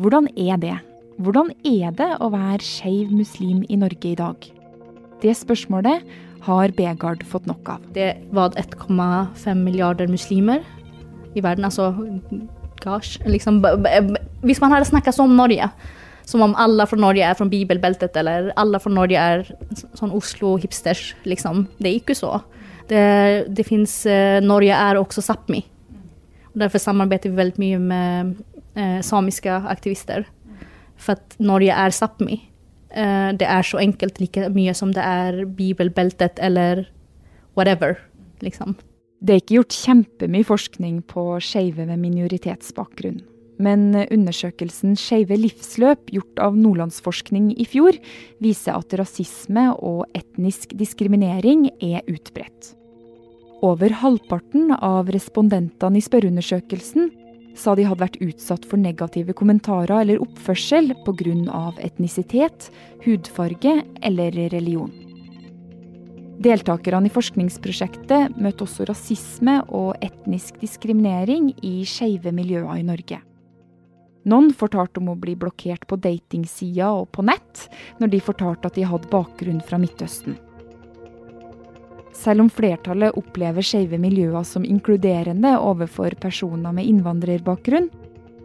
Hvordan 0.00 0.28
er 0.40 0.60
det? 0.60 0.76
Hvordan 1.22 1.52
er 1.68 1.92
det 1.94 2.10
å 2.24 2.30
være 2.32 2.64
skeiv 2.64 3.12
muslim 3.14 3.62
i 3.68 3.76
Norge 3.78 4.10
i 4.10 4.16
dag? 4.18 4.48
Det 5.22 5.34
spørsmålet 5.36 6.02
har 6.44 6.72
Begard 6.76 7.22
fått 7.28 7.46
nok 7.48 7.68
av. 7.76 7.84
Det 7.94 8.14
var 8.34 8.56
1,5 8.60 9.60
milliarder 9.60 10.10
muslimer 10.10 10.64
i 11.34 11.44
verden. 11.44 11.68
Altså, 11.68 11.92
gosh. 12.82 13.20
Liksom, 13.28 13.62
hvis 14.44 14.60
man 14.60 14.74
hadde 14.74 14.88
snakket 14.88 15.20
om 15.22 15.36
Norge, 15.36 15.68
som 16.24 16.42
om 16.44 16.56
alle 16.56 16.86
fra 16.88 16.98
Norge 16.98 17.24
er 17.24 17.36
fra 17.36 17.46
bibelbeltet, 17.48 18.16
eller 18.16 18.50
alle 18.60 18.80
fra 18.80 18.92
Norge 18.92 19.20
er 19.20 19.46
sånn 19.96 20.12
Oslo-hipsters, 20.16 21.12
liksom. 21.28 21.66
Det 21.78 21.90
er 21.90 22.00
ikke 22.00 22.16
så. 22.18 22.38
Det, 22.90 23.04
det 23.48 23.66
finnes 23.66 23.92
eh, 24.06 24.40
Norge 24.44 24.76
er 24.76 25.00
også 25.00 25.24
Sápmi. 25.24 25.62
Og 26.52 26.62
Derfor 26.62 26.82
samarbeider 26.82 27.32
vi 27.32 27.40
veldig 27.40 27.62
mye 27.62 27.82
med 27.82 28.34
eh, 28.76 28.98
samiske 29.02 29.50
aktivister. 29.50 30.26
For 30.96 31.16
at 31.16 31.36
Norge 31.42 31.74
er 31.74 31.94
Sápmi. 31.94 32.40
Eh, 32.94 33.30
det 33.34 33.48
er 33.50 33.66
så 33.66 33.80
enkelt 33.82 34.20
like 34.22 34.48
mye 34.54 34.74
som 34.76 34.92
det 34.94 35.02
er 35.04 35.44
bibelbeltet 35.46 36.38
eller 36.38 36.86
whatever, 37.56 37.98
liksom. 38.44 38.76
Det 39.24 39.32
er 39.32 39.40
ikke 39.40 39.56
gjort 39.56 39.76
kjempemye 39.78 40.44
forskning 40.44 40.98
på 41.08 41.22
skeive 41.42 41.86
med 41.88 42.02
minoritetsbakgrunn. 42.02 43.22
Men 43.62 43.92
undersøkelsen 43.94 44.96
Skeive 44.98 45.36
livsløp, 45.38 46.08
gjort 46.10 46.40
av 46.42 46.56
Nordlandsforskning 46.58 47.52
i 47.54 47.66
fjor, 47.68 47.94
viser 48.42 48.74
at 48.78 48.96
rasisme 48.98 49.68
og 49.78 50.08
etnisk 50.18 50.74
diskriminering 50.78 51.68
er 51.78 52.02
utbredt. 52.10 52.74
Over 53.64 53.94
halvparten 54.02 54.74
av 54.74 55.08
respondentene 55.14 56.00
i 56.00 56.04
spørreundersøkelsen 56.04 57.12
sa 57.56 57.76
de 57.78 57.86
hadde 57.86 58.02
vært 58.02 58.18
utsatt 58.24 58.66
for 58.66 58.80
negative 58.82 59.32
kommentarer 59.38 60.02
eller 60.02 60.22
oppførsel 60.22 60.90
pga. 61.06 61.72
etnisitet, 61.78 62.70
hudfarge 63.06 63.84
eller 64.02 64.32
religion. 64.50 64.92
Deltakerne 66.42 67.06
i 67.06 67.14
forskningsprosjektet 67.14 68.34
møtte 68.42 68.66
også 68.66 68.88
rasisme 68.90 69.60
og 69.70 69.94
etnisk 70.02 70.58
diskriminering 70.60 71.52
i 71.62 71.84
skeive 71.86 72.34
miljøer 72.34 72.74
i 72.74 72.82
Norge. 72.82 73.20
Noen 74.24 74.50
fortalte 74.56 75.02
om 75.02 75.10
å 75.12 75.18
bli 75.20 75.34
blokkert 75.36 75.84
på 75.90 75.98
datingsida 76.00 76.88
og 76.96 77.10
på 77.12 77.24
nett 77.28 77.66
når 78.00 78.14
de 78.14 78.24
fortalte 78.24 78.70
at 78.70 78.78
de 78.78 78.86
hadde 78.88 79.10
bakgrunn 79.12 79.60
fra 79.64 79.80
Midtøsten. 79.80 80.38
Selv 82.14 82.44
om 82.44 82.50
flertallet 82.52 83.16
opplever 83.18 83.64
skeive 83.66 83.98
miljøer 84.00 84.46
som 84.46 84.64
inkluderende 84.64 85.56
overfor 85.58 86.14
personer 86.22 86.72
med 86.72 86.88
innvandrerbakgrunn, 86.88 87.90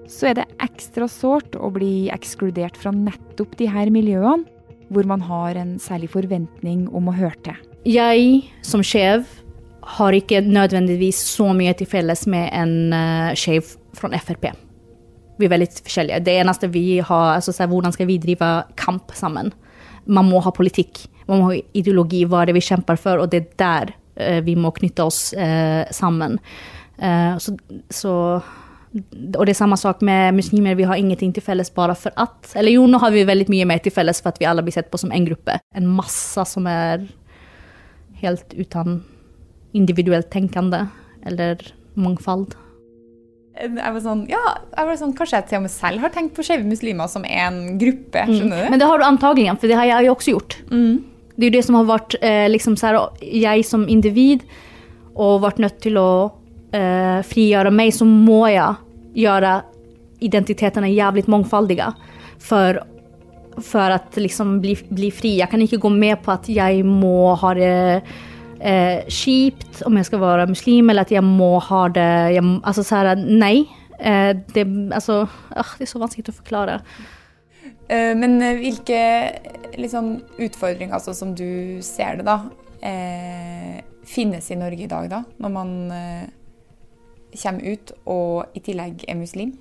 så 0.09 0.31
er 0.31 0.39
det 0.39 0.47
ekstra 0.65 1.07
sårt 1.07 1.53
å 1.55 1.69
bli 1.71 2.09
ekskludert 2.11 2.79
fra 2.79 2.91
nettopp 2.95 3.53
de 3.59 3.69
her 3.69 3.91
miljøene, 3.93 4.47
hvor 4.89 5.05
man 5.05 5.21
har 5.21 5.53
en 5.61 5.75
særlig 5.77 6.09
forventning 6.15 6.87
om 6.97 7.11
å 7.11 7.13
høre 7.13 7.37
til. 7.45 7.59
Jeg 7.85 8.41
som 8.65 8.81
skjev 8.83 9.27
har 9.99 10.17
ikke 10.17 10.41
nødvendigvis 10.45 11.21
så 11.29 11.51
mye 11.53 11.75
til 11.77 11.87
felles 11.89 12.25
med 12.29 12.49
en 12.49 12.73
skeiv 13.37 13.69
skjev 13.69 13.77
fra 13.99 14.09
Frp. 14.17 14.49
Vi 15.39 15.47
er 15.47 15.53
veldig 15.53 15.69
forskjellige. 15.79 16.19
Det 16.25 16.35
eneste 16.41 16.69
vi 16.71 16.99
har, 16.99 17.35
altså, 17.37 17.53
så 17.55 17.67
hvordan 17.69 17.95
skal 17.95 18.09
vi 18.09 18.19
drive 18.21 18.51
kamp 18.79 19.13
sammen? 19.15 19.53
Man 20.09 20.27
må 20.27 20.41
ha 20.43 20.51
politikk, 20.55 21.05
man 21.29 21.41
må 21.41 21.49
ha 21.51 21.59
ideologi, 21.77 22.25
hva 22.27 22.43
er 22.43 22.49
det 22.49 22.57
vi 22.57 22.65
kjemper 22.65 22.99
for, 22.99 23.23
og 23.23 23.31
det 23.31 23.43
er 23.43 23.51
der 23.61 23.93
eh, 24.19 24.39
vi 24.43 24.57
må 24.59 24.73
knytte 24.75 25.05
oss 25.05 25.29
eh, 25.33 25.85
sammen. 25.95 26.39
Eh, 26.97 27.37
så, 27.39 27.53
så, 27.93 28.13
og 28.91 29.43
det 29.45 29.53
er 29.53 29.59
samme 29.59 29.77
sak 29.79 30.03
med 30.05 30.35
muslimer, 30.35 30.75
vi 30.75 30.87
har 30.89 30.99
ingenting 30.99 31.31
til 31.35 31.45
felles 31.45 31.71
bare 31.71 31.95
for 31.95 32.15
at 32.19 32.51
Eller 32.57 32.73
jo, 32.75 32.87
nå 32.89 32.99
har 32.99 33.13
vi 33.13 33.27
veldig 33.27 33.47
mye 33.53 33.67
mer 33.69 33.83
til 33.85 33.93
felles 33.95 34.19
for 34.19 34.33
at 34.33 34.41
vi 34.41 34.49
alle 34.49 34.65
blir 34.65 34.75
sett 34.75 34.89
på 34.91 34.99
som 34.99 35.13
en 35.15 35.27
gruppe. 35.29 35.59
En 35.77 35.87
masse 35.87 36.45
som 36.49 36.67
er 36.67 37.05
helt 38.19 38.55
uten 38.57 39.03
individuelt 39.77 40.31
tenkende 40.33 40.87
eller 41.29 41.61
mangfold. 41.99 42.55
Jeg 43.59 43.91
var 43.91 43.99
sånn, 44.03 44.21
ja, 44.31 44.41
jeg 44.71 44.87
var 44.87 44.97
sånn, 45.01 45.13
Kanskje 45.17 45.39
jeg 45.41 45.47
til 45.49 45.59
og 45.59 45.63
med 45.65 45.73
selv 45.73 46.03
har 46.05 46.11
tenkt 46.15 46.35
på 46.37 46.45
skeive 46.47 46.63
muslimer 46.67 47.09
som 47.11 47.25
en 47.27 47.57
gruppe. 47.81 48.25
skjønner 48.29 48.65
du? 48.65 48.69
Men 48.71 48.79
det 48.79 48.87
har 48.87 49.01
du 49.01 49.05
antagelig, 49.07 49.49
for 49.59 49.71
det 49.71 49.79
har 49.79 49.89
jeg 49.89 50.07
jo 50.07 50.13
også 50.15 50.35
gjort. 50.35 50.59
Det 50.69 51.45
er 51.45 51.49
jo 51.49 51.55
det 51.55 51.65
som 51.67 51.77
har 51.79 51.87
vært 51.87 52.15
eh, 52.21 52.45
liksom 52.51 52.75
så 52.79 52.89
her, 52.89 52.99
Jeg 53.23 53.65
som 53.67 53.87
individ 53.91 54.45
og 55.19 55.41
vært 55.43 55.59
nødt 55.59 55.81
til 55.83 55.99
å 55.99 56.11
eh, 56.75 57.19
frigjøre 57.27 57.71
meg, 57.75 57.91
så 57.95 58.07
må 58.07 58.45
jeg 58.47 59.23
gjøre 59.25 59.57
identitetene 60.23 60.91
jævlig 60.91 61.25
mangfoldige 61.31 61.89
for, 62.43 62.79
for 63.63 63.95
at 63.95 64.15
liksom 64.19 64.57
bli, 64.63 64.75
bli 64.89 65.11
fri. 65.15 65.37
Jeg 65.39 65.51
kan 65.51 65.63
ikke 65.63 65.81
gå 65.83 65.91
med 65.95 66.19
på 66.23 66.35
at 66.35 66.47
jeg 66.51 66.83
må 66.87 67.33
ha 67.39 67.53
det 67.57 67.71
eh, 67.99 68.17
kjipt 68.59 69.83
om 69.87 69.95
jeg 69.95 70.05
skal 70.09 70.19
være 70.19 70.47
muslim, 70.51 70.89
eller 70.89 71.07
at 71.07 71.11
jeg 71.11 71.23
må 71.23 71.59
ha 71.63 71.87
det 71.95 72.09
jeg, 72.35 72.43
Altså 72.63 72.83
så 72.83 73.03
her, 73.03 73.15
nei. 73.15 73.67
Eh, 73.99 74.33
det, 74.55 74.65
altså, 74.95 75.21
øh, 75.57 75.71
det 75.77 75.87
er 75.87 75.91
så 75.91 75.99
vanskelig 75.99 76.31
å 76.31 76.39
forklare. 76.39 76.79
Eh, 77.89 78.15
Men 78.15 78.41
eh, 78.41 78.57
hvilke 78.59 78.99
liksom, 79.77 80.21
utfordringer 80.39 80.95
altså, 80.95 81.13
som 81.13 81.35
du 81.35 81.79
ser 81.81 82.19
det, 82.19 82.25
da, 82.27 82.39
eh, 82.81 83.81
finnes 84.07 84.51
i 84.51 84.55
Norge 84.59 84.83
i 84.83 84.91
dag, 84.91 85.09
da? 85.09 85.23
Når 85.37 85.49
man 85.49 85.73
eh, 85.91 86.27
kommer 87.41 87.73
ut 87.73 87.91
og 88.05 88.55
i 88.55 88.59
tillegg 88.59 89.03
er 89.07 89.19
muslim? 89.19 89.57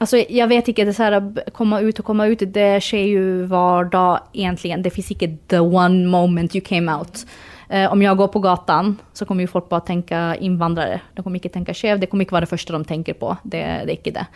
Altså, 0.00 0.22
jeg 0.30 0.48
vet 0.48 0.68
ikke. 0.68 0.84
det 0.84 0.94
så 0.96 1.20
Komme 1.52 1.82
ut 1.82 1.98
og 1.98 2.04
komme 2.04 2.30
ut, 2.30 2.38
det 2.54 2.82
skjer 2.82 3.06
jo 3.06 3.24
hver 3.46 3.90
dag 3.92 4.30
egentlig. 4.34 4.84
Det 4.84 4.92
fins 4.92 5.10
ikke 5.10 5.36
the 5.48 5.62
one 5.62 6.06
moment 6.06 6.54
you 6.54 6.62
came 6.62 6.88
out. 6.90 7.24
Eh, 7.72 7.92
om 7.92 8.02
jag 8.02 8.16
går 8.16 8.28
på 8.28 8.38
gatan 8.38 8.98
så 9.12 9.24
kommer 9.24 9.40
ju 9.40 9.46
folk 9.46 9.68
bara 9.68 9.80
tänka 9.80 10.36
invandrare. 10.36 11.00
De 11.14 11.22
kommer 11.22 11.36
inte 11.36 11.48
tänka 11.48 11.74
tjev, 11.74 12.00
det 12.00 12.06
kommer 12.06 12.24
inte 12.24 12.34
vara 12.34 12.40
det 12.40 12.46
första 12.46 12.72
de 12.72 12.84
tänker 12.84 13.14
på. 13.14 13.36
Det, 13.42 13.58
det 13.58 13.92
är 13.92 13.96
inte 13.96 14.10
det. 14.10 14.26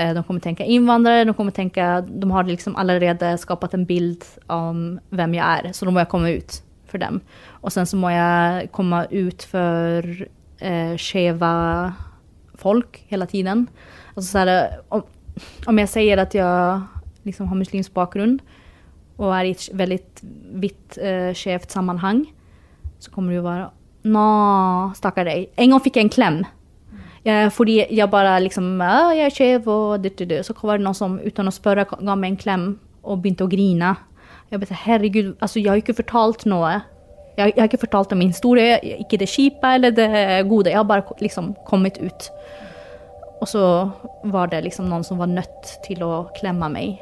Eh, 0.00 0.14
de 0.14 0.24
kommer 0.24 0.40
tänka 0.40 0.64
invandrare, 0.64 1.24
de 1.24 1.34
kommer 1.34 1.50
tänka, 1.50 2.00
de 2.00 2.30
har 2.30 2.44
liksom 2.44 2.76
allerede 2.76 3.38
skapat 3.38 3.74
en 3.74 3.84
bild 3.84 4.24
om 4.46 5.00
vem 5.10 5.34
jag 5.34 5.46
är. 5.46 5.72
Så 5.72 5.84
då 5.84 5.90
må 5.90 6.00
jag 6.00 6.08
komma 6.08 6.30
ut 6.30 6.62
för 6.86 6.98
dem. 6.98 7.20
Och 7.48 7.72
sen 7.72 7.86
så 7.86 7.96
må 7.96 8.10
jag 8.10 8.72
komma 8.72 9.04
ut 9.04 9.42
för 9.42 10.28
eh, 10.58 10.96
skeva 10.96 11.92
folk 12.54 13.04
hela 13.06 13.26
tiden. 13.26 13.66
Alltså 14.14 14.32
så 14.32 14.38
här, 14.38 14.80
om, 14.88 15.02
om 15.66 15.78
jag 15.78 15.88
säger 15.88 16.18
att 16.18 16.34
jag 16.34 16.82
liksom 17.22 17.48
har 17.48 17.56
muslimsk 17.56 17.94
bakgrund 17.94 18.42
och 19.16 19.36
är 19.36 19.44
i 19.44 19.50
ett 19.50 19.68
väldigt 19.72 20.20
vitt 20.52 20.98
eh, 21.02 21.34
skevt 21.34 21.70
sammanhang 21.70 22.26
så 23.04 23.12
kommer 23.14 23.32
du 23.32 23.38
jo 23.38 23.46
vara 23.46 23.70
Nå, 24.04 24.22
stakkar 24.98 25.24
deg. 25.24 25.46
En 25.56 25.70
gang 25.72 25.80
fikk 25.80 25.96
jeg 25.96 26.04
en 26.04 26.12
klem. 26.12 26.34
Jeg, 27.24 27.52
fordi 27.56 27.78
jeg 27.88 28.10
bare 28.12 28.34
liksom, 28.44 28.66
ja, 28.84 29.14
er 29.16 29.32
skjev 29.32 29.68
og 29.72 30.02
ditt 30.04 30.20
og 30.20 30.28
ditt. 30.28 30.44
Så 30.44 30.52
var 30.60 30.76
det 30.76 30.84
noen 30.84 30.98
som 30.98 31.14
uten 31.24 31.48
å 31.48 31.54
spørre 31.54 31.86
gav 31.88 32.18
meg 32.20 32.34
en 32.34 32.42
klem 32.42 32.66
og 33.00 33.22
begynte 33.22 33.46
å 33.46 33.48
grine. 33.48 33.94
Jeg 34.52 34.60
bare 34.60 34.82
herregud, 34.82 35.30
altså, 35.40 35.62
jeg 35.62 35.70
har 35.70 35.80
ikke 35.80 35.96
fortalt 35.96 36.44
noe 36.46 36.74
Jeg, 37.34 37.54
jeg 37.56 37.58
har 37.58 37.66
ikke 37.66 37.80
fortalt 37.86 38.12
om 38.14 38.20
min 38.20 38.30
historie, 38.30 38.76
ikke 39.02 39.18
det 39.18 39.26
kjipe 39.32 39.72
eller 39.78 39.90
det 39.90 40.10
gode. 40.46 40.70
Jeg 40.70 40.78
har 40.78 40.86
bare 40.86 41.16
liksom 41.24 41.54
kommet 41.66 41.96
ut. 41.98 42.28
Og 43.40 43.48
så 43.50 43.64
var 44.30 44.52
det 44.52 44.62
liksom 44.68 44.86
noen 44.92 45.02
som 45.02 45.18
var 45.18 45.32
nødt 45.32 45.72
til 45.82 46.04
å 46.06 46.28
klemme 46.36 46.68
meg. 46.70 47.00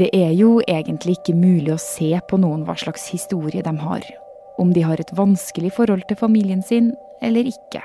Det 0.00 0.08
er 0.16 0.30
jo 0.32 0.62
egentlig 0.64 1.18
ikke 1.18 1.34
mulig 1.36 1.74
å 1.74 1.80
se 1.82 2.08
på 2.30 2.38
noen 2.40 2.62
hva 2.64 2.72
slags 2.80 3.10
historie 3.12 3.60
de 3.60 3.72
har. 3.82 4.04
Om 4.56 4.70
de 4.72 4.84
har 4.86 5.00
et 5.00 5.10
vanskelig 5.12 5.74
forhold 5.76 6.06
til 6.08 6.16
familien 6.16 6.62
sin 6.64 6.94
eller 7.20 7.44
ikke. 7.50 7.82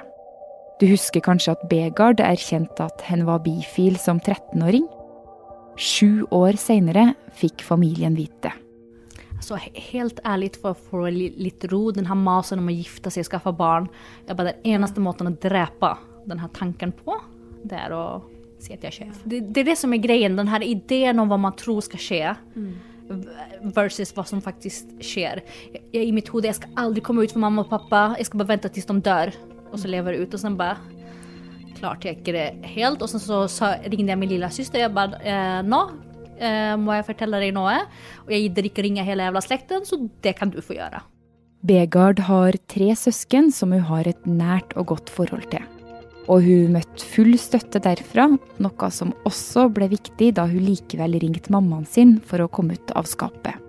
Du 0.79 0.85
husker 0.87 1.23
kanskje 1.23 1.57
at 1.57 1.65
Begard 1.67 2.23
erkjente 2.23 2.87
at 2.87 3.03
hen 3.09 3.25
var 3.27 3.41
bifil 3.43 3.97
som 3.99 4.21
13-åring? 4.23 4.85
Sju 5.75 6.23
år 6.31 6.55
seinere 6.59 7.09
fikk 7.35 7.65
familien 7.67 8.15
vite. 8.15 8.53
Så 9.43 9.59
helt 9.59 10.21
ærlig, 10.23 10.53
for 10.55 10.71
å 10.71 10.79
få 10.87 11.09
litt 11.11 11.67
ro, 11.67 11.89
den 11.91 12.07
her 12.07 12.15
masen 12.15 12.63
om 12.63 12.71
å 12.71 12.77
gifte 12.77 13.11
seg 13.11 13.25
og 13.25 13.29
skaffe 13.33 13.51
barn 13.59 13.89
jeg 14.23 14.39
bare, 14.39 14.55
Den 14.55 14.79
eneste 14.79 15.03
måten 15.03 15.27
å 15.27 15.35
drepe 15.35 15.91
denne 16.25 16.47
tanken 16.55 16.95
på, 16.95 17.19
det 17.67 17.75
er 17.75 17.91
å 17.91 18.05
si 18.63 18.73
at 18.73 18.83
jeg 18.83 18.91
er 18.91 18.97
sjef. 18.99 19.21
Det, 19.25 19.41
det, 19.51 19.63
er 19.63 19.71
det 19.71 19.77
som 19.79 19.93
er 19.95 20.03
greien. 20.03 20.37
Den 20.37 20.51
her 20.51 20.65
ideen 20.65 21.21
om 21.21 21.31
hva 21.31 21.39
man 21.41 21.55
tror 21.59 21.83
skal 21.85 22.01
skje. 22.01 22.35
Mm. 22.55 22.73
Versus 23.75 24.13
hva 24.15 24.25
som 24.25 24.41
faktisk 24.41 24.95
skjer. 25.03 25.43
Jeg, 25.73 25.83
jeg, 25.93 26.07
I 26.07 26.13
mitt 26.15 26.31
hode 26.33 26.49
jeg 26.49 26.57
skal 26.59 26.73
aldri 26.85 27.03
komme 27.05 27.25
ut 27.25 27.35
for 27.35 27.43
mamma 27.43 27.65
og 27.65 27.71
pappa. 27.73 28.07
Jeg 28.19 28.29
skal 28.29 28.41
bare 28.41 28.55
vente 28.55 28.71
til 28.73 28.87
de 28.89 28.97
dør, 29.05 29.33
og 29.71 29.77
så 29.81 29.91
lever 29.91 30.15
jeg 30.15 30.25
ut. 30.25 30.37
Og 30.37 30.41
så 30.41 30.53
bare 30.57 30.79
klarte 31.75 32.09
jeg 32.09 32.19
ikke 32.21 32.35
det 32.35 32.47
helt. 32.75 33.03
Og 33.03 33.11
så, 33.11 33.21
så, 33.21 33.45
så 33.51 33.75
ringte 33.85 34.11
jeg 34.13 34.21
min 34.21 34.33
lille 34.35 34.51
søster. 34.53 34.81
Jeg 34.85 34.95
bare 34.95 35.21
eh, 35.21 35.61
Nå 35.67 35.83
eh, 36.39 36.73
må 36.79 36.95
jeg 36.97 37.09
fortelle 37.11 37.41
deg 37.43 37.53
noe. 37.55 37.81
Og 38.25 38.33
jeg 38.33 38.47
gidder 38.47 38.71
ikke 38.71 38.87
ringe 38.87 39.05
hele 39.07 39.27
jævla 39.27 39.43
slekten, 39.43 39.85
så 39.87 39.99
det 40.25 40.37
kan 40.39 40.53
du 40.53 40.61
få 40.63 40.79
gjøre. 40.79 41.03
Begard 41.65 42.19
har 42.27 42.57
tre 42.69 42.91
søsken 42.93 43.49
som 43.53 43.73
hun 43.73 43.87
har 43.87 44.05
et 44.09 44.27
nært 44.29 44.75
og 44.77 44.91
godt 44.93 45.09
forhold 45.13 45.47
til. 45.53 45.63
Og 46.25 46.41
hun 46.41 46.73
møtte 46.73 47.05
full 47.05 47.35
støtte 47.37 47.81
derfra, 47.83 48.27
noe 48.63 48.89
som 48.93 49.13
også 49.29 49.67
ble 49.73 49.91
viktig 49.91 50.31
da 50.39 50.47
hun 50.49 50.63
likevel 50.65 51.19
ringte 51.21 51.53
mammaen 51.53 51.85
sin 51.85 52.17
for 52.25 52.41
å 52.41 52.49
komme 52.49 52.79
ut 52.79 52.93
av 52.97 53.05
skapet. 53.09 53.61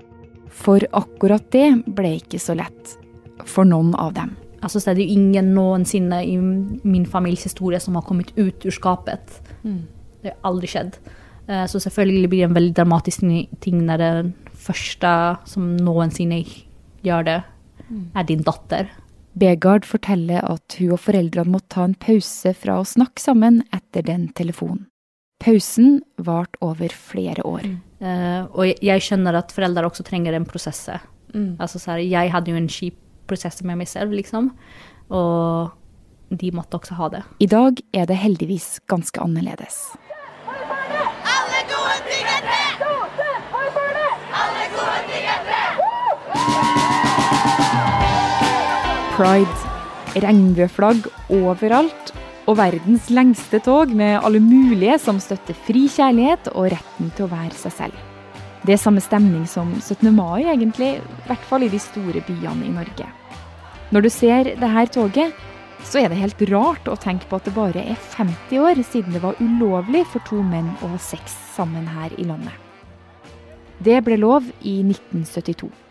For 0.57 0.81
akkurat 0.97 1.45
det 1.53 1.69
ble 1.85 2.15
ikke 2.23 2.41
så 2.41 2.57
lett 2.57 2.97
for 3.45 3.69
noen 3.69 3.93
av 4.01 4.15
dem. 4.17 4.33
Altså, 4.65 4.81
så 4.81 4.91
er 4.91 4.97
det 4.97 5.05
jo 5.05 5.19
ingen 5.19 5.53
noensinne 5.55 6.23
i 6.25 6.37
min 6.41 7.05
families 7.07 7.45
historie 7.47 7.79
som 7.83 7.99
har 7.99 8.07
kommet 8.07 8.33
ut 8.39 8.65
ur 8.65 8.75
skapet. 8.75 9.37
Mm. 9.63 9.83
Det 10.25 10.33
har 10.33 10.49
aldri 10.49 10.71
skjedd. 10.73 10.97
Eh, 11.47 11.67
så 11.71 11.81
selvfølgelig 11.83 12.31
blir 12.33 12.43
det 12.43 12.49
en 12.49 12.57
veldig 12.57 12.77
dramatisk 12.79 13.27
ting 13.63 13.85
når 13.87 14.03
den 14.03 14.33
første 14.67 15.13
som 15.47 15.75
noensinne 15.77 16.41
gjør 17.07 17.29
det, 17.29 17.41
mm. 17.91 18.07
er 18.17 18.27
din 18.33 18.43
datter. 18.47 18.89
Begard 19.37 19.85
forteller 19.85 20.45
at 20.49 20.79
hun 20.81 20.95
og 20.97 21.03
foreldrene 21.05 21.53
måtte 21.53 21.75
ta 21.77 21.85
en 21.85 21.97
pause 22.01 22.55
fra 22.57 22.79
å 22.81 22.87
snakke 22.89 23.21
sammen 23.21 23.61
etter 23.75 24.07
den 24.07 24.31
telefonen. 24.37 24.87
Pausen 25.45 25.99
varte 26.25 26.57
over 26.65 26.89
flere 26.89 27.45
år. 27.45 27.67
Mm. 27.69 27.81
Uh, 28.01 28.43
og 28.57 28.85
jeg 28.85 29.05
skjønner 29.05 29.37
at 29.37 29.53
foreldre 29.53 29.85
også 29.85 30.07
trenger 30.09 30.37
en 30.37 30.49
prosess. 30.49 30.87
Mm. 31.35 31.59
Altså, 31.61 31.83
her, 31.91 32.01
jeg 32.01 32.33
hadde 32.33 32.53
jo 32.53 32.57
en 32.57 32.71
kjip 32.73 32.97
prosess 33.29 33.61
med 33.67 33.83
meg 33.83 33.91
selv, 33.91 34.17
liksom. 34.17 34.49
Og 35.13 35.75
de 36.33 36.51
måtte 36.57 36.81
også 36.81 36.97
ha 36.99 37.11
det. 37.13 37.23
I 37.45 37.51
dag 37.51 37.83
er 37.95 38.09
det 38.09 38.19
heldigvis 38.19 38.79
ganske 38.89 39.21
annerledes. 39.23 39.83
Pride. 49.17 49.57
Regnbueflagg 50.17 51.09
overalt. 51.33 52.13
Og 52.47 52.61
verdens 52.61 53.09
lengste 53.11 53.59
tog 53.65 53.91
med 53.97 54.21
alle 54.23 54.39
mulige 54.39 55.01
som 55.03 55.19
støtter 55.19 55.57
fri 55.67 55.89
kjærlighet 55.91 56.53
og 56.53 56.69
retten 56.77 57.09
til 57.17 57.27
å 57.27 57.33
være 57.33 57.57
seg 57.59 57.75
selv. 57.75 57.97
Det 58.67 58.77
er 58.77 58.83
samme 58.83 59.03
stemning 59.03 59.47
som 59.51 59.73
17. 59.81 60.13
mai, 60.15 60.45
egentlig. 60.47 60.97
I 61.01 61.27
hvert 61.27 61.49
fall 61.49 61.67
i 61.67 61.71
de 61.73 61.81
store 61.83 62.23
byene 62.29 62.69
i 62.69 62.75
Norge. 62.75 63.09
Når 63.95 64.07
du 64.07 64.11
ser 64.11 64.53
det 64.59 64.71
her 64.71 64.91
toget, 64.91 65.35
så 65.87 66.03
er 66.03 66.11
det 66.11 66.21
helt 66.21 66.45
rart 66.51 66.89
å 66.91 66.99
tenke 66.99 67.29
på 67.31 67.39
at 67.39 67.47
det 67.47 67.55
bare 67.55 67.83
er 67.83 67.99
50 68.15 68.63
år 68.63 68.83
siden 68.87 69.15
det 69.15 69.23
var 69.23 69.39
ulovlig 69.43 70.05
for 70.13 70.23
to 70.27 70.39
menn 70.43 70.71
å 70.83 70.93
ha 70.95 71.01
sex 71.03 71.35
sammen 71.55 71.87
her 71.87 72.15
i 72.19 72.27
landet. 72.27 72.55
Det 73.83 74.01
ble 74.07 74.19
lov 74.19 74.47
i 74.63 74.81
1972. 74.83 75.86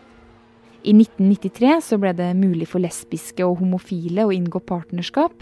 I 0.86 0.92
1993 0.94 1.80
så 1.82 1.96
ble 1.98 2.12
det 2.14 2.28
mulig 2.38 2.68
for 2.70 2.78
lesbiske 2.82 3.42
og 3.42 3.58
homofile 3.58 4.28
å 4.28 4.34
inngå 4.34 4.60
partnerskap, 4.68 5.34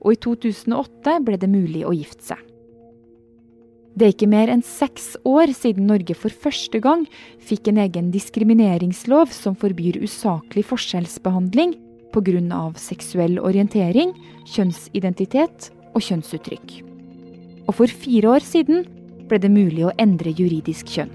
og 0.00 0.14
i 0.14 0.20
2008 0.24 1.18
ble 1.26 1.36
det 1.36 1.50
mulig 1.52 1.82
å 1.84 1.92
gifte 1.92 2.30
seg. 2.30 2.44
Det 3.98 4.06
er 4.06 4.14
ikke 4.14 4.30
mer 4.30 4.48
enn 4.52 4.62
seks 4.62 5.16
år 5.26 5.50
siden 5.58 5.88
Norge 5.90 6.14
for 6.14 6.30
første 6.30 6.78
gang 6.80 7.02
fikk 7.42 7.68
en 7.68 7.80
egen 7.82 8.12
diskrimineringslov 8.14 9.34
som 9.34 9.58
forbyr 9.58 9.98
usaklig 10.06 10.64
forskjellsbehandling 10.70 11.74
pga. 12.14 12.62
seksuell 12.78 13.38
orientering, 13.42 14.14
kjønnsidentitet 14.46 15.68
og 15.92 16.00
kjønnsuttrykk. 16.00 16.78
Og 17.68 17.74
for 17.74 17.86
fire 17.90 18.38
år 18.38 18.46
siden 18.46 18.86
ble 19.28 19.42
det 19.42 19.50
mulig 19.52 19.84
å 19.84 19.94
endre 19.98 20.32
juridisk 20.32 20.86
kjønn. 20.86 21.12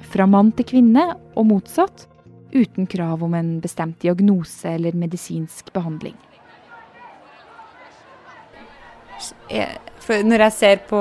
Fra 0.00 0.26
mann 0.26 0.50
til 0.56 0.66
kvinne 0.72 1.12
og 1.36 1.46
motsatt 1.52 2.08
uten 2.56 2.88
krav 2.90 3.22
om 3.24 3.34
en 3.36 3.56
bestemt 3.62 4.00
diagnose 4.02 4.72
eller 4.76 4.96
medisinsk 4.96 5.68
behandling. 5.74 6.16
Når 10.06 10.44
jeg 10.46 10.54
ser 10.56 10.82
på 10.88 11.00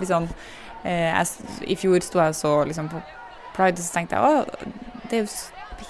liksom, 0.00 0.28
jeg, 0.84 1.26
I 1.68 1.76
fjor 1.80 2.04
sto 2.04 2.20
jeg 2.22 2.36
så 2.38 2.52
liksom, 2.68 2.90
på 2.92 3.00
Pride, 3.56 3.80
og 3.80 3.84
så 3.84 3.96
tenkte 3.96 4.16
jeg 4.16 4.44
at 4.44 5.10
det 5.10 5.18
er 5.18 5.24
jo 5.24 5.32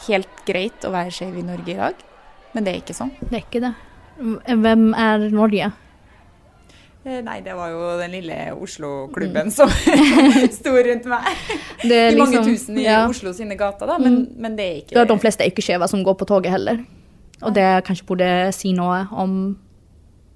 helt 0.07 0.43
greit 0.49 0.87
å 0.87 0.95
være 0.95 1.13
skeiv 1.15 1.37
i 1.39 1.45
Norge 1.45 1.75
i 1.75 1.79
dag. 1.79 2.07
Men 2.55 2.67
det 2.67 2.73
er 2.73 2.81
ikke 2.81 2.97
sånn. 2.97 3.13
Det 3.21 3.35
er 3.37 3.45
ikke 3.45 3.63
det. 3.63 3.75
Hvem 4.21 4.91
er 4.99 5.27
Norge? 5.35 5.71
Eh, 7.01 7.21
nei, 7.25 7.39
det 7.41 7.55
var 7.57 7.71
jo 7.73 7.85
den 7.97 8.13
lille 8.13 8.37
Oslo-klubben 8.53 9.49
mm. 9.49 9.55
som 9.55 9.71
sto 10.59 10.75
rundt 10.77 11.07
meg. 11.09 11.29
Det 11.81 12.01
liksom, 12.13 12.21
mange 12.21 12.43
tusen 12.45 12.81
i 12.83 12.85
ja. 12.85 13.07
Oslo 13.09 13.33
sine 13.37 13.57
gater, 13.57 13.89
da, 13.89 13.97
men, 14.03 14.19
mm. 14.27 14.37
men 14.45 14.59
det 14.59 14.67
er 14.67 14.77
ikke 14.83 14.95
det. 14.95 15.01
er 15.01 15.09
de 15.09 15.19
fleste 15.23 15.47
er 15.47 15.53
ikke 15.55 15.65
skjeve 15.65 15.89
som 15.89 16.05
går 16.05 16.19
på 16.21 16.29
toget 16.29 16.53
heller. 16.53 16.83
Og 17.41 17.57
det 17.57 17.67
kanskje 17.87 18.05
burde 18.11 18.31
si 18.53 18.75
noe 18.77 19.07
om 19.17 19.35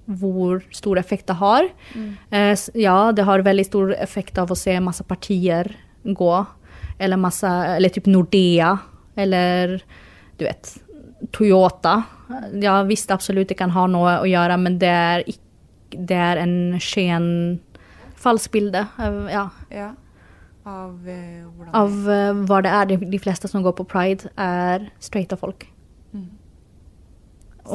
hvor 0.05 0.61
stor 0.73 0.97
effekt 1.01 1.27
det 1.29 1.37
har. 1.37 1.69
Mm. 1.93 2.09
Eh, 2.33 2.65
ja, 2.81 2.97
det 3.13 3.25
har 3.29 3.45
veldig 3.45 3.65
stor 3.65 3.93
effekt 3.97 4.41
av 4.41 4.49
å 4.53 4.57
se 4.57 4.73
masse 4.81 5.05
partier 5.05 5.69
gå. 6.05 6.33
Eller 6.97 7.19
masse 7.19 7.49
Eller 7.75 7.93
typ 7.93 8.09
Nordea. 8.09 8.73
Eller 9.15 9.79
du 10.37 10.45
vet 10.45 10.75
Toyota. 11.31 12.01
Ja 12.61 12.81
visst, 12.83 13.11
absolutt 13.13 13.49
det 13.49 13.57
kan 13.57 13.73
ha 13.73 13.85
noe 13.89 14.19
å 14.23 14.29
gjøre, 14.29 14.57
men 14.61 14.77
det 14.81 14.89
er 14.89 15.25
ikke 15.29 15.44
det 15.91 16.17
er 16.17 16.41
en 16.41 16.79
sken 16.81 17.27
falsk 18.25 18.51
bilde. 18.55 18.85
Ja. 19.29 19.47
ja. 19.73 19.91
Av 20.65 20.93
hvordan? 20.97 21.71
Av 21.77 21.95
uh, 22.09 22.43
hva 22.49 22.61
det 22.65 22.73
er. 22.73 22.89
De, 22.89 22.99
de, 23.13 23.21
fleste 23.21 23.49
som 23.51 23.63
går 23.65 23.75
på 23.77 23.87
pride, 23.89 24.31
er 24.41 24.87
straighta 25.03 25.37
folk. 25.37 25.67
Mm. 26.15 26.29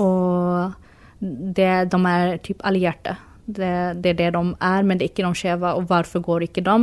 Og 0.01 0.73
det, 1.21 1.73
de 1.93 2.01
er 2.11 2.39
typ 2.43 2.65
allierte. 2.67 3.17
Det, 3.47 3.71
det, 4.03 4.15
er 4.15 4.19
det 4.19 4.31
de 4.35 4.43
er, 4.55 4.87
men 4.87 4.99
det 4.99 5.07
er 5.07 5.13
ikke 5.13 5.27
de 5.27 5.39
skjeve. 5.39 5.75
Og 5.79 5.87
hvorfor 5.91 6.25
går 6.27 6.49
ikke 6.49 6.67
de? 6.67 6.79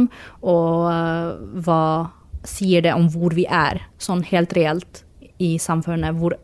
Og 0.48 0.88
uh, 0.88 1.36
hva 1.66 1.82
sier 2.48 2.86
det 2.86 2.96
om 2.96 3.10
hvor 3.12 3.36
vi 3.36 3.44
er, 3.50 3.82
sånn 4.00 4.24
helt 4.30 4.56
reelt 4.56 5.04
i 5.44 5.58
samfunnet? 5.60 6.16
Hvor, 6.16 6.38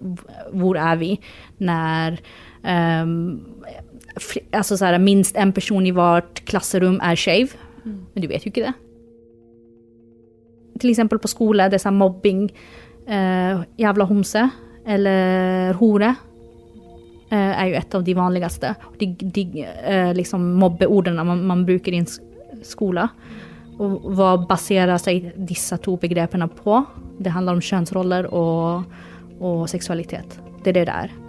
hvor 0.52 0.80
er 0.80 1.00
vi 1.00 1.14
når 1.64 2.20
um, 2.68 3.16
altså 4.52 4.78
så 4.78 4.86
här, 4.86 5.00
minst 5.00 5.36
en 5.36 5.54
person 5.54 5.86
i 5.86 5.92
hvert 5.92 6.46
klasserom 6.46 7.00
er 7.02 7.16
skeiv. 7.16 7.56
Mm. 7.86 8.00
Men 8.14 8.22
du 8.22 8.28
vet 8.28 8.46
jo 8.46 8.52
ikke 8.52 8.68
det. 8.68 8.74
Til 10.82 10.90
eksempel 10.90 11.20
på 11.22 11.32
skole, 11.32 11.70
det 11.70 11.80
er 11.80 11.86
sånn 11.86 12.00
mobbing. 12.00 12.48
Eh, 13.04 13.64
jævla 13.78 14.08
homse 14.08 14.46
eller 14.88 15.76
hore 15.76 16.08
eh, 17.32 17.52
er 17.52 17.66
jo 17.70 17.80
et 17.80 17.96
av 17.96 18.04
de 18.04 18.16
vanligste. 18.18 18.74
De, 19.00 19.10
de 19.20 19.66
eh, 19.66 20.12
liksom 20.16 20.46
mobbeordene 20.60 21.26
man, 21.28 21.44
man, 21.48 21.66
bruker 21.68 21.94
i 21.94 22.04
en 22.04 22.10
skole. 22.64 23.08
Og 23.82 24.08
hva 24.16 24.36
baserer 24.48 25.00
seg 25.02 25.32
disse 25.50 25.78
to 25.84 25.98
begrepene 26.00 26.48
på? 26.48 26.84
Det 27.20 27.34
handler 27.34 27.58
om 27.58 27.64
kjønnsroller 27.64 28.30
og, 28.32 28.86
og 29.42 29.68
seksualitet. 29.72 30.40
Det 30.64 30.74
er 30.74 30.82
det 30.82 30.88
det 30.92 30.98
er. 31.08 31.20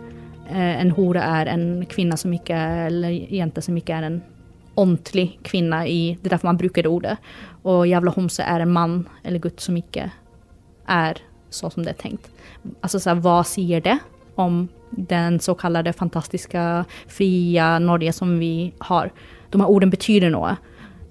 En 0.50 0.90
hore 0.96 1.22
er 1.24 1.48
en 1.48 1.84
kvinne 1.88 2.16
som 2.20 2.32
ikke 2.36 2.56
Eller 2.86 3.14
jente 3.32 3.62
som 3.64 3.76
ikke 3.80 3.94
er 3.96 4.08
en 4.08 4.22
ordentlig 4.76 5.38
kvinne 5.46 5.84
i 5.88 6.18
Det 6.18 6.28
er 6.28 6.34
derfor 6.34 6.50
man 6.50 6.58
bruker 6.60 6.82
det 6.82 6.90
ordet. 6.90 7.16
Og 7.64 7.86
jævla 7.88 8.12
homse 8.12 8.42
er 8.42 8.60
en 8.60 8.72
mann 8.72 8.96
eller 9.24 9.40
gutt 9.40 9.62
som 9.62 9.76
ikke 9.78 10.10
er 10.90 11.20
så 11.54 11.70
som 11.70 11.84
det 11.84 11.94
er 11.94 12.02
tenkt. 12.02 12.28
Altså, 12.82 12.98
så 12.98 13.14
hva 13.14 13.42
sier 13.46 13.80
det 13.84 13.98
om 14.36 14.66
den 14.90 15.38
så 15.40 15.54
kallade 15.54 15.94
frie 15.94 17.68
Norge 17.78 18.12
som 18.12 18.38
vi 18.38 18.72
har? 18.80 19.10
De 19.50 19.60
her 19.60 19.70
orden 19.70 19.90
betyder 19.90 20.30
noe. 20.30 20.56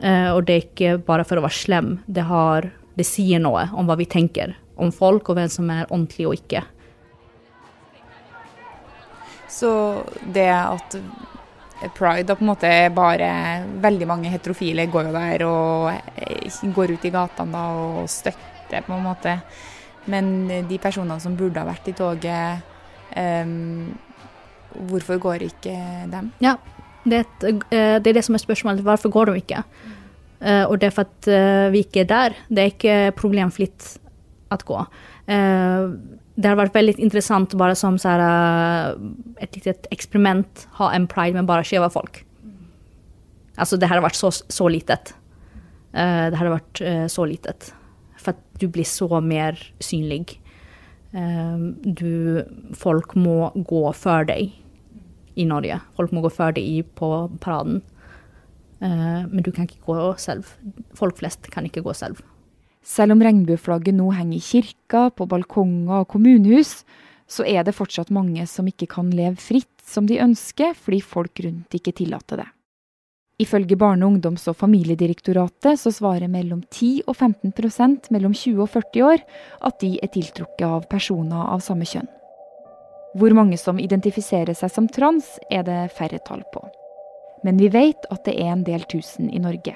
Og 0.03 0.35
och 0.35 0.43
det 0.43 0.53
er 0.53 0.67
ikke 0.67 0.97
bare 1.05 1.23
for 1.23 1.37
å 1.37 1.41
være 1.41 1.55
slem. 1.55 1.99
Det, 2.07 2.23
har, 2.23 2.71
det 2.95 3.05
sier 3.05 3.39
noe 3.39 3.69
om 3.73 3.87
hva 3.87 3.95
vi 3.95 4.05
tenker 4.05 4.57
om 4.75 4.91
folk 4.91 5.29
og 5.29 5.37
hvem 5.37 5.49
som 5.49 5.69
er 5.69 5.87
ordentlig 5.89 6.27
og 6.27 6.33
icke. 6.35 6.63
Så 9.53 9.71
det 10.33 10.49
at 10.49 10.97
pride 11.93 12.27
da 12.27 12.35
på 12.35 12.45
en 12.45 12.51
måte 12.53 12.71
bare 12.95 13.29
Veldig 13.83 14.07
mange 14.07 14.31
heterofile 14.31 14.87
går 14.91 15.09
jo 15.09 15.13
der 15.15 15.45
og 15.47 15.89
eh, 16.15 16.61
går 16.75 16.95
ut 16.95 17.05
i 17.05 17.13
gatene 17.13 17.53
da 17.53 17.63
og 17.77 18.09
støtter, 18.09 18.85
på 18.85 18.95
en 18.95 19.05
måte. 19.05 19.37
Men 20.09 20.47
de 20.67 20.79
personene 20.81 21.21
som 21.23 21.35
burde 21.39 21.61
ha 21.61 21.67
vært 21.67 21.87
i 21.87 21.95
toget, 21.95 22.63
um, 23.15 23.91
hvorfor 24.89 25.19
går 25.21 25.45
ikke 25.47 25.75
dem? 26.11 26.31
Ja, 26.43 26.57
det, 27.05 27.19
er, 27.19 27.27
ett, 27.27 27.45
eh, 27.69 27.97
det 28.01 28.11
er, 28.11 28.17
det 28.17 28.25
som 28.25 28.35
er 28.35 28.43
spørsmålet. 28.43 28.83
Hvorfor 28.83 29.13
går 29.13 29.31
de 29.31 29.43
ikke? 29.43 29.61
Uh, 30.43 30.65
og 30.65 30.79
det 30.81 30.89
er 30.89 30.95
for 30.95 31.07
at 31.07 31.29
uh, 31.29 31.71
vi 31.71 31.85
ikke 31.85 32.03
er 32.03 32.09
der. 32.09 32.39
Det 32.49 32.63
er 32.63 32.73
ikke 32.73 32.97
problemfritt 33.19 33.93
å 34.51 34.57
gå. 34.67 34.81
Eh, 35.23 35.92
Det 36.33 36.49
har 36.49 36.57
vært 36.57 36.73
veldig 36.73 36.95
interessant 36.97 37.53
bare 37.59 37.75
som 37.77 37.99
här, 38.01 38.95
et 39.37 39.53
lite 39.53 39.69
litet 39.69 39.87
experiment, 39.93 40.67
ha 40.79 40.89
en 40.93 41.05
pride 41.07 41.37
med 41.37 41.45
bare 41.45 41.65
skeive 41.67 41.91
folk. 41.93 42.23
Altså, 43.53 43.77
det 43.77 43.89
har 43.89 44.01
vært 44.01 44.17
så, 44.17 44.31
så 44.31 44.67
litet. 44.71 45.13
Uh, 45.93 46.29
Det 46.33 46.39
har 46.39 46.49
vært 46.49 46.81
uh, 46.81 47.05
så 47.05 47.27
litet. 47.29 47.69
For 48.17 48.33
at 48.33 48.41
du 48.57 48.67
blir 48.67 48.87
så 48.87 49.21
mer 49.21 49.59
synlig. 49.83 50.39
Uh, 51.13 51.69
Du, 51.85 52.41
folk 52.73 53.13
må 53.13 53.51
gå 53.53 53.85
før 53.93 54.25
deg 54.25 54.57
i 55.37 55.45
Norge. 55.45 55.79
Folk 55.97 56.13
må 56.13 56.25
gå 56.25 56.33
før 56.33 56.57
deg 56.57 56.85
på 56.97 57.09
paraden. 57.41 57.81
Men 58.83 59.39
du 59.45 59.47
kan 59.55 59.63
ikke 59.63 59.85
gå 59.85 59.95
selv. 60.19 60.49
Folk 60.99 61.15
flest 61.21 61.47
kan 61.53 61.63
ikke 61.63 61.81
gå 61.85 61.93
selv. 61.95 62.19
Selv 62.83 63.15
om 63.15 63.23
regnbueflagget 63.23 63.95
nå 63.95 64.09
henger 64.11 64.37
i 64.37 64.43
kirka, 64.43 65.07
på 65.15 65.27
balkonger 65.29 66.03
og 66.03 66.09
kommunehus, 66.11 66.81
så 67.27 67.45
er 67.47 67.63
det 67.63 67.75
fortsatt 67.77 68.11
mange 68.11 68.43
som 68.47 68.67
ikke 68.67 68.89
kan 68.91 69.11
leve 69.15 69.39
fritt 69.39 69.71
som 69.87 70.07
de 70.07 70.19
ønsker, 70.21 70.75
fordi 70.75 70.99
folk 71.01 71.39
rundt 71.45 71.75
ikke 71.79 71.95
tillater 71.95 72.43
det. 72.43 72.49
Ifølge 73.41 73.75
Barne-, 73.75 74.05
ungdoms- 74.05 74.47
og 74.47 74.55
familiedirektoratet 74.59 75.79
så 75.79 75.91
svarer 75.91 76.29
mellom 76.29 76.61
10 76.69 77.07
og 77.07 77.15
15 77.15 77.51
prosent 77.57 78.11
mellom 78.13 78.35
20 78.35 78.61
og 78.61 78.69
40 78.75 79.07
år 79.07 79.23
at 79.67 79.79
de 79.81 79.95
er 80.03 80.11
tiltrukket 80.13 80.67
av 80.67 80.85
personer 80.91 81.49
av 81.49 81.63
samme 81.65 81.87
kjønn. 81.87 82.11
Hvor 83.17 83.33
mange 83.37 83.57
som 83.61 83.81
identifiserer 83.81 84.53
seg 84.57 84.71
som 84.73 84.87
trans, 84.89 85.35
er 85.49 85.65
det 85.65 85.91
færre 85.97 86.21
tall 86.25 86.45
på. 86.53 86.63
Men 87.43 87.59
vi 87.59 87.69
vet 87.73 88.07
at 88.13 88.23
det 88.25 88.37
er 88.39 88.53
en 88.53 88.63
del 88.65 88.85
tusen 88.89 89.29
i 89.29 89.41
Norge. 89.41 89.75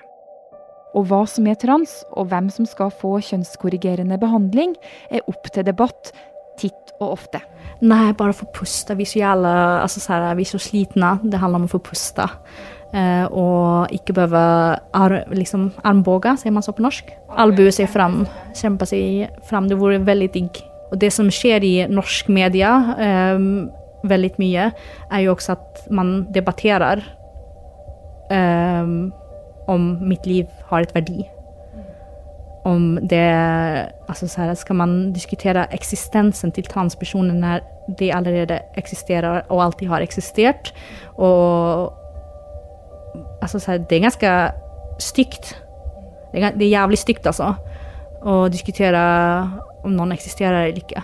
Og 0.95 1.06
hva 1.10 1.26
som 1.28 1.47
er 1.47 1.60
trans, 1.60 2.04
og 2.15 2.30
hvem 2.32 2.50
som 2.54 2.65
skal 2.65 2.89
få 2.89 3.17
kjønnskorrigerende 3.19 4.17
behandling, 4.21 4.76
er 5.12 5.26
opp 5.28 5.52
til 5.54 5.67
debatt 5.67 6.13
titt 6.58 6.93
og 6.97 7.12
ofte. 7.13 7.41
Nei, 7.86 8.13
bare 8.17 8.34
få 8.34 8.47
puste. 8.54 8.95
Vi 8.95 9.04
är 9.04 9.06
så 9.06 9.19
jävla, 9.19 9.82
alltså 9.82 10.00
så 10.00 10.13
här, 10.13 10.36
vi 10.36 10.41
är 10.41 10.45
så 10.45 10.60
slitne. 10.60 11.19
Det 11.23 11.38
handler 11.38 11.60
om 11.60 11.65
å 11.65 11.67
få 11.67 11.80
puste. 11.80 12.26
Eh, 12.93 13.26
og 13.26 13.91
ikke 13.91 14.15
behøve 14.15 14.39
ar, 14.95 15.15
liksom 15.36 15.71
armbåge, 15.84 16.38
sier 16.39 16.56
man 16.56 16.63
så 16.63 16.73
på 16.73 16.86
norsk? 16.86 17.12
Albue 17.38 17.71
seg 17.76 17.89
fram, 17.91 18.21
Kjempe 18.56 18.88
seg 18.88 19.28
fram. 19.45 19.67
Det 19.69 19.78
vore 19.78 20.00
veldig 20.00 20.32
digg. 20.34 20.63
Og 20.91 20.97
det 20.97 21.12
som 21.13 21.30
skjer 21.30 21.63
i 21.67 21.76
norsk 21.91 22.32
media 22.34 22.71
eh, 22.97 23.38
veldig 24.08 24.34
mye, 24.39 24.71
er 25.12 25.26
jo 25.26 25.36
også 25.36 25.58
at 25.58 25.88
man 25.91 26.26
debatterer. 26.34 27.04
eh, 28.32 28.86
om 29.67 29.97
mitt 30.01 30.25
liv 30.25 30.45
har 30.69 30.86
et 30.86 30.95
verdi. 30.95 31.25
Om 32.65 32.97
det, 33.10 33.23
Altså, 34.10 34.27
så 34.27 34.41
her, 34.41 34.53
skal 34.53 34.75
man 34.75 35.13
diskutere 35.13 35.67
eksistensen 35.73 36.51
til 36.51 36.63
transpersoner 36.63 37.34
når 37.34 37.60
det 37.99 38.12
allerede 38.15 38.60
eksisterer 38.77 39.41
og 39.49 39.63
alltid 39.63 39.88
har 39.88 40.01
eksistert? 40.01 40.73
Og 41.17 41.93
Altså, 43.41 43.60
så 43.60 43.71
her, 43.71 43.77
det 43.77 43.95
er 43.97 44.01
ganske 44.01 44.51
stygt. 44.99 45.63
Det 46.32 46.43
er, 46.43 46.51
det 46.51 46.67
er 46.67 46.80
jævlig 46.80 46.97
stygt, 46.97 47.27
altså. 47.27 47.53
Å 48.21 48.47
diskutere 48.51 48.99
om 49.84 49.93
noen 49.95 50.12
eksisterer 50.12 50.67
eller 50.67 50.82
ikke. 50.82 51.01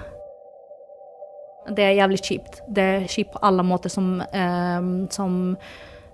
Det 1.71 1.83
er 1.83 1.97
jævlig 1.97 2.19
kjipt. 2.19 2.61
Det 2.75 2.83
er 2.83 3.07
kjipt 3.07 3.33
på 3.33 3.41
alle 3.47 3.63
måter 3.63 3.89
som, 3.89 4.21
ehm, 4.33 5.07
som 5.11 5.57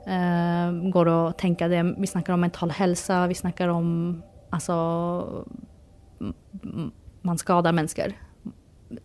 går 0.10 1.10
å 1.12 1.17
tenke 1.38 1.67
det. 1.69 1.84
Vi 2.02 2.08
snakker 2.08 2.34
om 2.34 2.41
mental 2.41 2.72
hälsa, 2.72 3.28
vi 3.28 3.36
snakker 3.38 3.69
om 3.69 4.24
m- 6.22 6.91
man 7.22 7.38
skadar 7.38 7.72
mennesker. 7.76 8.13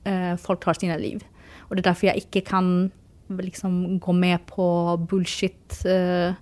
Eh, 0.05 0.37
folk 0.37 0.61
tar 0.65 0.75
sine 0.79 0.97
liv. 0.99 1.25
Og 1.69 1.77
det 1.77 1.83
er 1.85 1.91
derfor 1.93 2.07
jeg 2.09 2.25
ikke 2.25 2.45
kan 2.47 2.91
liksom 3.29 3.99
gå 4.01 4.13
med 4.17 4.47
på 4.47 4.65
bullshit 5.09 5.81
når 5.85 6.37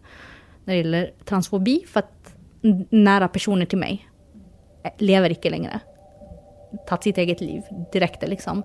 när 0.67 0.75
det 0.75 0.83
gjelder 0.83 1.11
transfobi. 1.27 1.85
For 1.87 1.99
at 2.05 2.35
nære 2.93 3.29
personer 3.33 3.67
til 3.67 3.79
mig 3.79 4.05
eh, 4.85 4.93
lever 5.01 5.35
ikke 5.35 5.51
lenger. 5.51 5.81
Tatt 6.89 7.05
sitt 7.05 7.19
eget 7.19 7.41
liv 7.41 7.63
direkte, 7.93 8.29
liksom. 8.31 8.63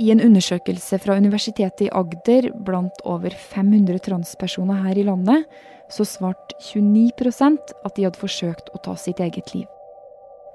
I 0.00 0.10
en 0.10 0.22
undersøkelse 0.24 0.98
fra 1.02 1.16
Universitetet 1.20 1.86
i 1.86 1.90
Agder 1.92 2.48
blant 2.64 3.02
over 3.04 3.30
500 3.30 4.00
transpersoner 4.06 4.80
her 4.86 4.98
i 4.98 5.04
landet, 5.06 5.44
så 5.92 6.06
svarte 6.08 6.56
29% 6.64 7.74
at 7.84 7.96
de 7.96 8.06
hadde 8.06 8.20
forsøkt 8.20 8.70
å 8.72 8.80
ta 8.84 8.96
sitt 8.96 9.20
eget 9.20 9.52
liv. 9.54 9.66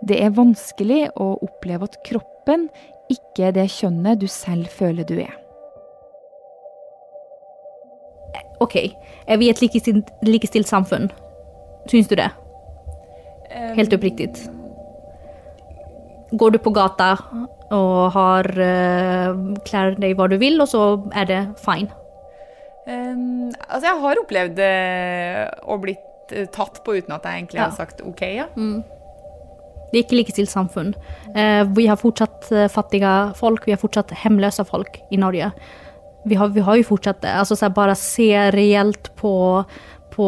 Det 0.01 0.17
er 0.21 0.33
vanskelig 0.33 1.07
å 1.17 1.35
oppleve 1.45 1.89
at 1.89 1.99
kroppen 2.05 2.67
ikke 3.13 3.49
er 3.49 3.55
det 3.55 3.69
kjønnet 3.71 4.21
du 4.21 4.27
selv 4.31 4.69
føler 4.73 5.05
du 5.07 5.17
er. 5.21 5.35
OK, 8.61 8.75
er 9.29 9.37
vi 9.37 9.51
et 9.51 9.61
likestilt, 9.61 10.09
likestilt 10.25 10.69
samfunn? 10.69 11.11
Syns 11.89 12.09
du 12.09 12.15
det? 12.17 12.29
Helt 13.77 13.93
oppriktig. 13.93 14.31
Går 16.33 16.57
du 16.57 16.59
på 16.59 16.73
gata 16.75 17.13
och 17.71 18.11
har, 18.11 18.59
eh, 18.59 19.35
klär 19.65 19.91
dig 19.91 20.13
vad 20.13 20.29
du 20.29 20.37
vil, 20.37 20.61
og 20.61 20.67
så 20.67 20.83
er 21.15 21.25
det 21.25 21.41
fine. 21.59 21.89
Um, 22.87 23.51
altså, 23.67 23.89
jeg 23.89 24.01
har 24.01 24.19
opplevd 24.21 24.59
eh, 24.63 25.41
å 25.67 25.75
blitt 25.83 26.31
eh, 26.31 26.45
tatt 26.47 26.79
på 26.85 26.95
uten 26.95 27.11
at 27.17 27.25
jeg 27.27 27.41
egentlig 27.41 27.59
Ja. 27.59 27.65
har 27.67 27.75
sagt 27.75 28.01
OK, 28.01 28.21
ja. 28.21 28.45
Det 28.55 29.99
er 29.99 30.03
ikke 30.03 30.19
likestilt 30.21 30.51
samfunn. 30.51 30.93
Uh, 31.35 31.63
vi 31.75 31.87
har 31.87 31.99
fortsatt 31.99 32.47
fattige 32.47 32.69
fattiga 32.69 33.33
folk, 33.35 33.65
vi 33.65 33.71
har 33.75 33.79
fortsatt 33.79 34.11
hemmeløse 34.23 34.65
folk 34.65 34.99
i 35.11 35.17
Norge. 35.17 35.51
Vi 36.27 36.35
har, 36.35 36.47
vi 36.47 36.61
har 36.61 36.75
jo 36.75 36.83
fortsatt 36.83 37.21
det. 37.21 37.31
Altså, 37.31 37.55
så 37.55 37.65
jeg 37.67 37.73
bare 37.75 37.95
ser 37.95 38.51
reelt 38.51 39.11
på, 39.15 39.63
på 40.11 40.27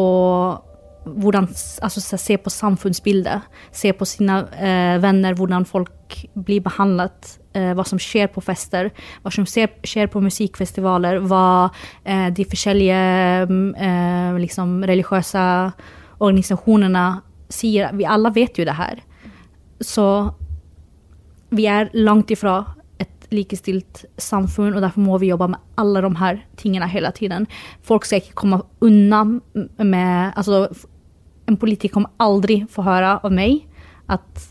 hvordan, 1.04 1.48
altså, 1.82 2.16
se 2.18 2.36
på 2.36 2.50
samfunnsbildet. 2.50 3.46
Se 3.72 3.92
på 3.92 4.04
sine 4.04 4.42
eh, 4.52 4.96
vänner, 5.02 5.34
hvordan 5.34 5.64
folk 5.66 6.18
blir 6.34 6.60
behandlet. 6.60 7.38
Eh, 7.54 7.72
hva 7.74 7.84
som 7.86 7.98
sker 7.98 8.28
på 8.30 8.42
fester, 8.44 8.92
hva 9.24 9.32
som 9.34 9.46
sker 9.46 10.10
på 10.12 10.22
musikfestivaler, 10.22 11.18
Hva 11.26 11.70
eh, 12.04 12.28
de 12.30 12.44
forskjellige 12.46 13.00
mm, 13.50 13.74
eh, 13.74 14.38
liksom, 14.38 14.84
religiøse 14.86 15.46
organisasjonene 16.20 17.06
sier. 17.50 17.90
Vi 17.96 18.06
alle 18.06 18.30
vet 18.34 18.58
jo 18.58 18.68
det 18.68 18.76
her. 18.78 19.00
Så 19.80 20.06
vi 21.50 21.66
er 21.66 21.90
langt 21.96 22.30
ifra 22.30 22.60
et 23.00 23.26
likestilt 23.34 24.04
samfunn, 24.20 24.74
og 24.76 24.84
derfor 24.84 25.02
må 25.02 25.18
vi 25.18 25.32
jobbe 25.32 25.48
med 25.50 25.60
alle 25.80 26.02
de 26.04 26.10
her 26.20 26.40
tingene 26.60 26.86
hele 26.90 27.10
tiden. 27.16 27.48
Folk 27.82 28.06
skal 28.06 28.20
ikke 28.22 28.36
komme 28.44 28.62
unna 28.84 29.24
med, 29.24 30.32
alltså 30.36 30.68
en 31.50 31.58
politiker 31.60 31.94
kommer 31.98 32.14
aldri 32.22 32.62
få 32.70 32.84
høre 32.86 33.18
av 33.20 33.34
meg 33.34 33.66
at 34.10 34.48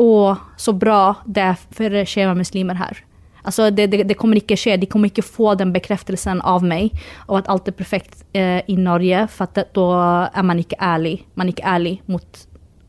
åh, 0.00 0.40
så 0.56 0.72
bra 0.72 1.20
det 1.26 1.44
er 1.44 1.62
for 1.76 2.02
skeive 2.08 2.34
muslimer 2.38 2.78
her. 2.80 3.02
Altså, 3.42 3.70
det, 3.72 3.86
det, 3.92 4.04
det 4.08 4.16
kommer 4.20 4.40
ikke 4.40 4.56
skje. 4.58 4.76
de 4.80 4.88
kommer 4.90 5.10
ikke 5.10 5.24
få 5.24 5.54
den 5.56 5.72
bekreftelsen 5.72 6.42
av 6.44 6.64
meg 6.66 6.92
og 7.26 7.40
at 7.40 7.50
alt 7.52 7.68
er 7.70 7.76
perfekt 7.76 8.24
eh, 8.36 8.60
i 8.68 8.76
Norge 8.76 9.26
for 9.32 9.52
det, 9.56 9.70
da 9.76 10.28
er 10.28 10.46
man 10.46 10.60
ikke 10.60 10.80
ærlig. 10.80 11.14
Man 11.34 11.48
er 11.48 11.56
ikke 11.56 11.68
ærlig 11.68 11.94
mot, 12.06 12.42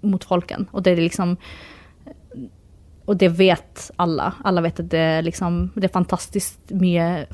mot 0.03 0.23
folken. 0.27 0.67
Og 0.71 0.83
det 0.83 0.95
er 0.95 1.05
liksom 1.05 1.37
Og 3.07 3.17
det 3.19 3.31
vet 3.35 3.91
alle. 3.99 4.31
Alle 4.45 4.61
vet 4.63 4.79
at 4.79 4.91
det 4.91 5.23
liksom, 5.25 5.71
det 5.75 5.89
er 5.89 5.95
fantastisk 5.95 6.71
mye 6.71 7.25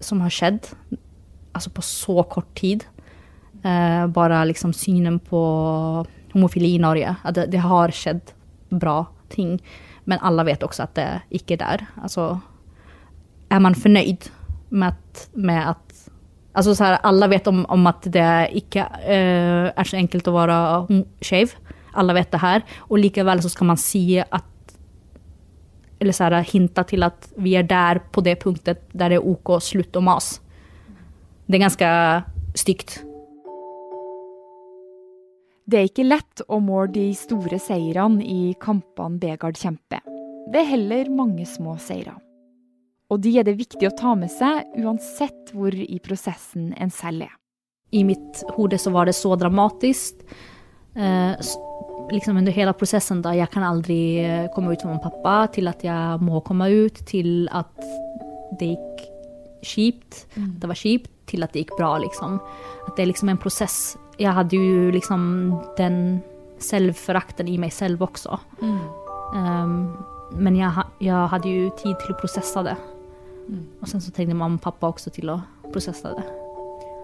som 0.00 0.22
har 0.24 0.32
skjedd. 0.32 0.70
Altså 1.54 1.70
på 1.70 1.82
så 1.82 2.22
kort 2.22 2.48
tid. 2.56 2.86
Eh, 3.68 4.06
bara 4.06 4.44
liksom 4.44 4.72
synen 4.72 5.18
på 5.18 5.40
homofili 6.32 6.74
i 6.74 6.78
Norge. 6.78 7.16
At 7.22 7.34
det, 7.34 7.46
det 7.52 7.60
har 7.60 7.92
skjedd 7.92 8.32
bra 8.70 9.02
ting. 9.28 9.58
Men 10.08 10.22
alle 10.24 10.46
vet 10.48 10.62
også 10.64 10.86
at 10.86 10.94
det 10.96 11.08
ikke 11.40 11.58
er 11.58 11.64
der. 11.64 11.84
Altså, 12.00 12.30
er 13.52 13.60
man 13.60 13.76
fornøyd 13.76 14.30
med 14.70 14.94
at, 14.94 15.28
med 15.34 15.74
at 15.74 15.84
Altså 16.58 16.72
så 16.74 16.88
her, 16.88 16.96
alle 17.06 17.28
vet 17.30 17.46
om, 17.46 17.60
om 17.70 17.84
at 17.86 18.06
det 18.10 18.30
ikke 18.58 18.82
uh, 18.82 19.68
er 19.68 19.86
så 19.86 19.94
enkelt 19.94 20.26
å 20.26 20.32
være 20.34 20.56
skeiv. 21.22 21.52
Alle 21.94 22.16
vet 22.16 22.32
det 22.32 22.40
her. 22.42 22.64
Og 22.88 22.98
likevel 22.98 23.42
så 23.44 23.50
skal 23.52 23.68
man 23.68 23.78
si 23.78 24.18
at 24.18 24.48
Eller 26.00 26.16
så 26.16 26.26
her, 26.26 26.42
hinte 26.42 26.82
til 26.88 27.06
at 27.06 27.28
vi 27.36 27.54
er 27.58 27.68
der 27.68 28.00
på 28.10 28.24
det 28.26 28.38
punktet 28.42 28.80
der 28.92 29.14
det 29.14 29.20
er 29.20 29.28
OK 29.28 29.60
slutt 29.62 29.94
å 29.98 30.02
mase. 30.02 30.40
Det 31.46 31.60
er 31.60 31.64
ganske 31.68 31.92
stygt. 32.58 32.98
Det 35.68 35.76
er 35.76 35.88
ikke 35.90 36.06
lett 36.06 36.40
å 36.48 36.62
måle 36.64 36.88
de 36.94 37.10
store 37.12 37.58
seirene 37.60 38.24
i 38.24 38.54
kampene 38.60 39.20
Begard 39.20 39.58
kjemper. 39.60 40.00
Det 40.48 40.62
er 40.62 40.70
heller 40.70 41.10
mange 41.12 41.44
små 41.44 41.74
seire. 41.76 42.14
Og 43.12 43.20
de 43.20 43.34
er 43.36 43.44
det 43.44 43.58
viktig 43.58 43.84
å 43.84 43.96
ta 43.96 44.14
med 44.16 44.32
seg, 44.32 44.64
uansett 44.80 45.52
hvor 45.52 45.76
i 45.76 45.98
prosessen 46.00 46.70
en 46.80 46.92
selv 46.92 47.26
er. 47.26 47.36
I 47.92 48.00
mitt 48.08 48.40
hode 48.56 48.80
så 48.80 48.94
var 48.96 49.08
det 49.08 49.16
så 49.16 49.34
dramatisk. 49.36 50.24
Eh, 50.96 51.36
liksom 52.16 52.40
under 52.40 52.56
hele 52.56 52.72
prosessen 52.72 53.20
da 53.24 53.36
jeg 53.36 53.52
kan 53.52 53.68
aldri 53.68 54.00
eh, 54.24 54.48
komme 54.56 54.72
ut 54.72 54.88
min 54.88 55.04
pappa, 55.04 55.50
til 55.52 55.68
at 55.68 55.84
jeg 55.84 56.24
må 56.24 56.40
komme 56.48 56.72
ut, 56.72 57.04
til 57.08 57.44
at 57.52 57.76
det 58.56 58.72
gikk 58.72 59.08
kjipt, 59.68 60.24
det 60.32 60.68
var 60.72 60.80
kjipt, 60.80 61.12
til 61.28 61.44
at 61.44 61.52
det 61.52 61.66
gikk 61.66 61.76
bra, 61.76 61.98
liksom. 62.00 62.40
At 62.86 62.94
det 62.96 63.04
er 63.04 63.12
liksom 63.12 63.36
en 63.36 63.40
prosess. 63.40 63.98
Jeg 64.18 64.34
hadde 64.34 64.58
jo 64.58 64.90
liksom 64.94 65.22
den 65.78 65.98
selvforakten 66.58 67.48
i 67.48 67.58
meg 67.60 67.72
selv 67.72 68.02
også. 68.08 68.38
Um, 68.60 69.94
men 70.34 70.56
jeg, 70.58 70.86
jeg 71.04 71.28
hadde 71.32 71.52
jo 71.52 71.68
tid 71.78 71.94
til 72.02 72.14
å 72.14 72.18
prosesse 72.18 72.64
det. 72.66 72.74
Og 73.80 73.88
sen 73.88 74.02
så 74.02 74.12
trengte 74.12 74.36
mamma 74.36 74.58
og 74.58 74.64
pappa 74.64 74.90
også 74.90 75.12
til 75.14 75.30
å 75.32 75.38
prosesse 75.72 76.10
det. 76.18 76.26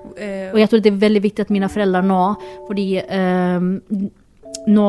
Uh, 0.04 0.50
Og 0.52 0.58
jeg 0.60 0.68
tror 0.70 0.82
det 0.84 0.92
er 0.92 1.04
veldig 1.06 1.22
viktig 1.24 1.46
at 1.46 1.54
mine 1.54 1.70
foreldre 1.72 2.02
nå, 2.04 2.20
fordi 2.66 2.88
um, 3.00 3.70
nå 4.68 4.88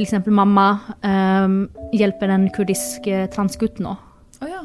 eksempel 0.00 0.32
mamma 0.32 0.66
um, 1.04 1.58
hjelper 1.92 2.32
en 2.32 2.46
kurdisk 2.54 3.10
transgutt 3.34 3.82
nå. 3.82 3.92
Oh, 4.40 4.48
ja. 4.48 4.62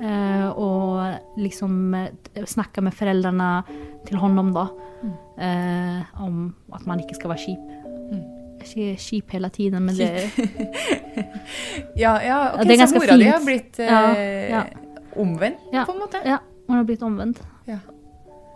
Eh, 0.00 0.48
og 0.58 1.38
liksom 1.40 1.94
eh, 1.94 2.44
snakke 2.46 2.82
med 2.84 2.94
foreldrene 2.96 3.48
til 4.06 4.18
honom 4.20 4.52
da. 4.54 4.66
eh, 5.38 6.20
om 6.22 6.54
at 6.74 6.86
man 6.86 7.02
skal 7.12 7.30
være 7.32 7.44
kjip. 7.44 7.72
Jeg 8.56 8.68
sier 8.70 8.96
kjip 8.98 9.30
hele 9.36 9.48
tiden, 9.52 9.84
men 9.86 9.94
det 9.94 10.08
Ja, 11.96 12.16
ja, 12.22 12.38
okay, 12.54 12.64
det 12.66 12.72
er 12.74 12.80
ganske 12.82 12.98
så 12.98 13.04
mora 13.04 13.16
di 13.20 13.28
har 13.28 13.44
blitt 13.44 13.78
eh, 13.78 13.90
Ja, 13.90 14.00
ja. 14.50 14.62
omvendt, 15.16 15.60
Ja. 15.72 15.84
på 15.86 15.92
en 15.94 16.00
måte? 16.02 16.22
Ja, 16.26 16.38
hun 16.66 16.76
har 16.80 16.84
blitt 16.88 17.02
omvendt. 17.06 17.40
Ja. 17.68 17.78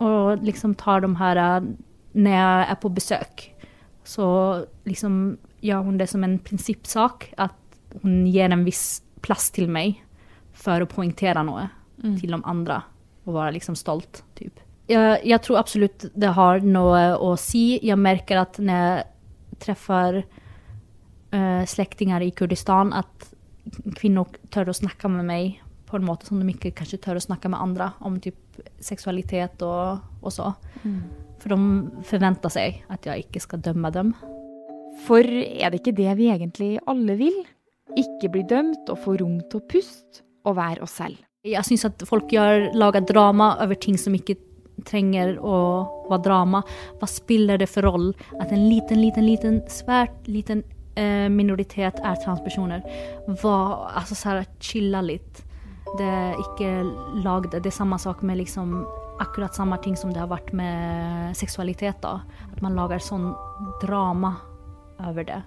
Og 0.01 0.41
liksom 0.43 0.75
tar 0.75 1.01
de 1.05 1.13
her 1.15 1.39
Når 2.13 2.31
jeg 2.35 2.65
er 2.73 2.75
på 2.81 2.89
besøk, 2.91 3.43
så 4.03 4.65
liksom 4.85 5.37
gjør 5.63 5.83
hun 5.85 5.97
det 5.97 6.09
som 6.09 6.23
en 6.25 6.39
prinsippsak. 6.43 7.29
At 7.37 7.55
hun 8.01 8.25
gir 8.27 8.51
en 8.51 8.65
viss 8.65 9.01
plass 9.23 9.49
til 9.51 9.69
meg 9.69 9.95
for 10.61 10.83
å 10.83 10.89
poengtere 10.89 11.43
noe 11.45 11.67
til 12.01 12.33
de 12.33 12.41
andre. 12.49 12.81
Og 13.25 13.35
være 13.35 13.55
liksom 13.57 13.77
stolt, 13.77 14.23
typ. 14.37 14.59
Jeg, 14.89 15.21
jeg 15.29 15.39
tror 15.45 15.61
absolutt 15.61 16.07
det 16.17 16.33
har 16.35 16.63
noe 16.65 17.01
å 17.21 17.33
si. 17.39 17.79
Jeg 17.85 17.99
merker 18.01 18.41
at 18.41 18.57
når 18.61 18.79
jeg 18.81 19.03
treffer 19.61 20.21
uh, 20.23 21.63
slektninger 21.69 22.25
i 22.25 22.31
Kurdistan, 22.35 22.93
at 22.97 23.29
kvinner 23.99 24.25
tør 24.53 24.71
å 24.71 24.75
snakke 24.75 25.11
med 25.13 25.27
meg 25.27 25.59
på 25.91 25.99
en 25.99 26.07
måte 26.07 26.25
som 26.27 26.39
de 26.39 26.47
ikke 26.49 26.73
kanskje 26.79 27.01
tør 27.03 27.19
å 27.19 27.23
snakke 27.23 27.51
med 27.51 27.61
andre 27.61 27.91
om 28.07 28.15
typ 28.23 28.61
seksualitet 28.81 29.61
og, 29.67 30.01
og 30.23 30.33
så. 30.33 30.53
For 31.41 31.53
de 31.53 32.03
forventer 32.07 32.53
seg 32.53 32.81
at 32.93 33.05
jeg 33.05 33.25
ikke 33.25 33.41
skal 33.43 33.63
dømme 33.65 33.91
dem. 33.93 34.13
For 35.05 35.25
er 35.25 35.71
det 35.71 35.81
ikke 35.81 35.97
det 35.97 36.15
vi 36.19 36.29
egentlig 36.31 36.71
alle 36.89 37.17
vil? 37.19 37.37
Ikke 37.99 38.31
bli 38.31 38.43
dømt 38.47 38.89
og 38.91 39.01
få 39.03 39.17
rom 39.19 39.39
til 39.51 39.59
å 39.59 39.67
puste 39.71 40.23
og 40.45 40.57
være 40.57 40.85
oss 40.85 40.97
selv. 41.01 41.19
Jeg 41.47 41.65
syns 41.65 41.87
at 41.87 42.03
folk 42.05 42.29
lager 42.31 43.01
drama 43.01 43.55
over 43.63 43.77
ting 43.81 43.97
som 43.97 44.13
ikke 44.13 44.37
trenger 44.85 45.37
å 45.41 45.55
være 46.09 46.23
drama. 46.27 46.61
Hva 46.99 47.09
spiller 47.09 47.61
det 47.61 47.69
for 47.69 47.87
rolle 47.87 48.13
at 48.41 48.53
en 48.53 48.67
liten, 48.69 49.01
liten, 49.01 49.25
liten, 49.25 49.61
svært 49.71 50.29
liten 50.29 50.63
eh, 50.99 51.27
minoritet 51.33 52.01
er 52.05 52.19
transpersoner? 52.23 52.83
Hva, 53.41 53.55
altså 53.89 54.17
så 54.17 54.35
her, 54.35 54.49
chilla 54.61 55.01
litt. 55.05 55.43
Det 55.97 56.07
er 56.07 56.37
ikke 56.39 56.71
lagd 57.25 57.51
det. 57.55 57.65
Er 57.65 57.75
samme 57.75 57.99
sak 58.01 58.21
med 58.25 58.39
liksom 58.41 58.83
akkurat 59.21 59.55
samme 59.55 59.77
ting 59.83 59.97
som 59.97 60.13
det 60.13 60.21
har 60.21 60.29
vært 60.31 60.53
med 60.57 61.35
seksualitet. 61.37 62.01
da. 62.01 62.21
At 62.51 62.61
man 62.61 62.77
lager 62.77 63.01
sånn 63.01 63.31
drama 63.83 64.35
over 65.07 65.25
det. 65.27 65.41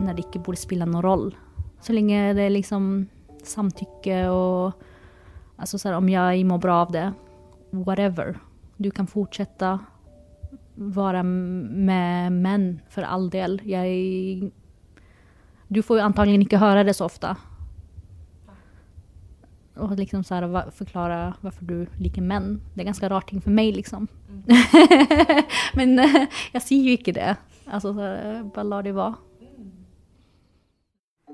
Når 0.00 0.14
det 0.16 0.26
ikke 0.26 0.44
burde 0.46 0.60
spille 0.60 0.86
noen 0.86 1.04
rolle. 1.06 1.46
Så 1.80 1.94
lenge 1.96 2.34
det 2.36 2.50
liksom 2.52 3.08
samtykke 3.46 4.28
og 4.30 4.72
Altså 5.60 5.78
så 5.78 5.88
här, 5.88 5.96
om 5.96 6.08
jeg 6.08 6.46
mår 6.46 6.58
bra 6.58 6.74
av 6.82 6.92
det, 6.92 7.12
whatever. 7.72 8.38
Du 8.78 8.90
kan 8.90 9.06
fortsette 9.06 9.78
være 10.76 11.22
med 11.22 12.32
menn 12.32 12.80
for 12.88 13.02
all 13.04 13.28
del. 13.30 13.58
Jeg 13.68 14.50
Du 15.68 15.82
får 15.82 15.98
jo 15.98 16.04
antagelig 16.06 16.46
ikke 16.46 16.58
høre 16.58 16.84
det 16.84 16.94
så 16.96 17.04
ofte. 17.04 17.34
Og 19.76 19.92
liksom 19.98 20.24
så 20.24 20.34
här, 20.34 20.42
va- 20.48 20.70
forklare 20.70 21.34
hvorfor 21.42 21.66
du 21.66 21.86
liker 21.98 22.22
menn. 22.22 22.60
Det 22.74 22.80
er 22.80 22.88
ganske 22.90 23.08
rar 23.10 23.20
ting 23.20 23.40
for 23.42 23.50
meg, 23.50 23.74
liksom. 23.76 24.08
Men 25.76 25.98
eh, 25.98 26.26
jeg 26.54 26.62
sier 26.62 26.84
jo 26.88 26.96
ikke 26.96 27.12
det. 27.16 27.36
Altså, 27.68 27.92
så, 27.92 28.00
här, 28.00 28.42
bare 28.54 28.64
la 28.64 28.82
det 28.82 28.94
være. 28.96 29.14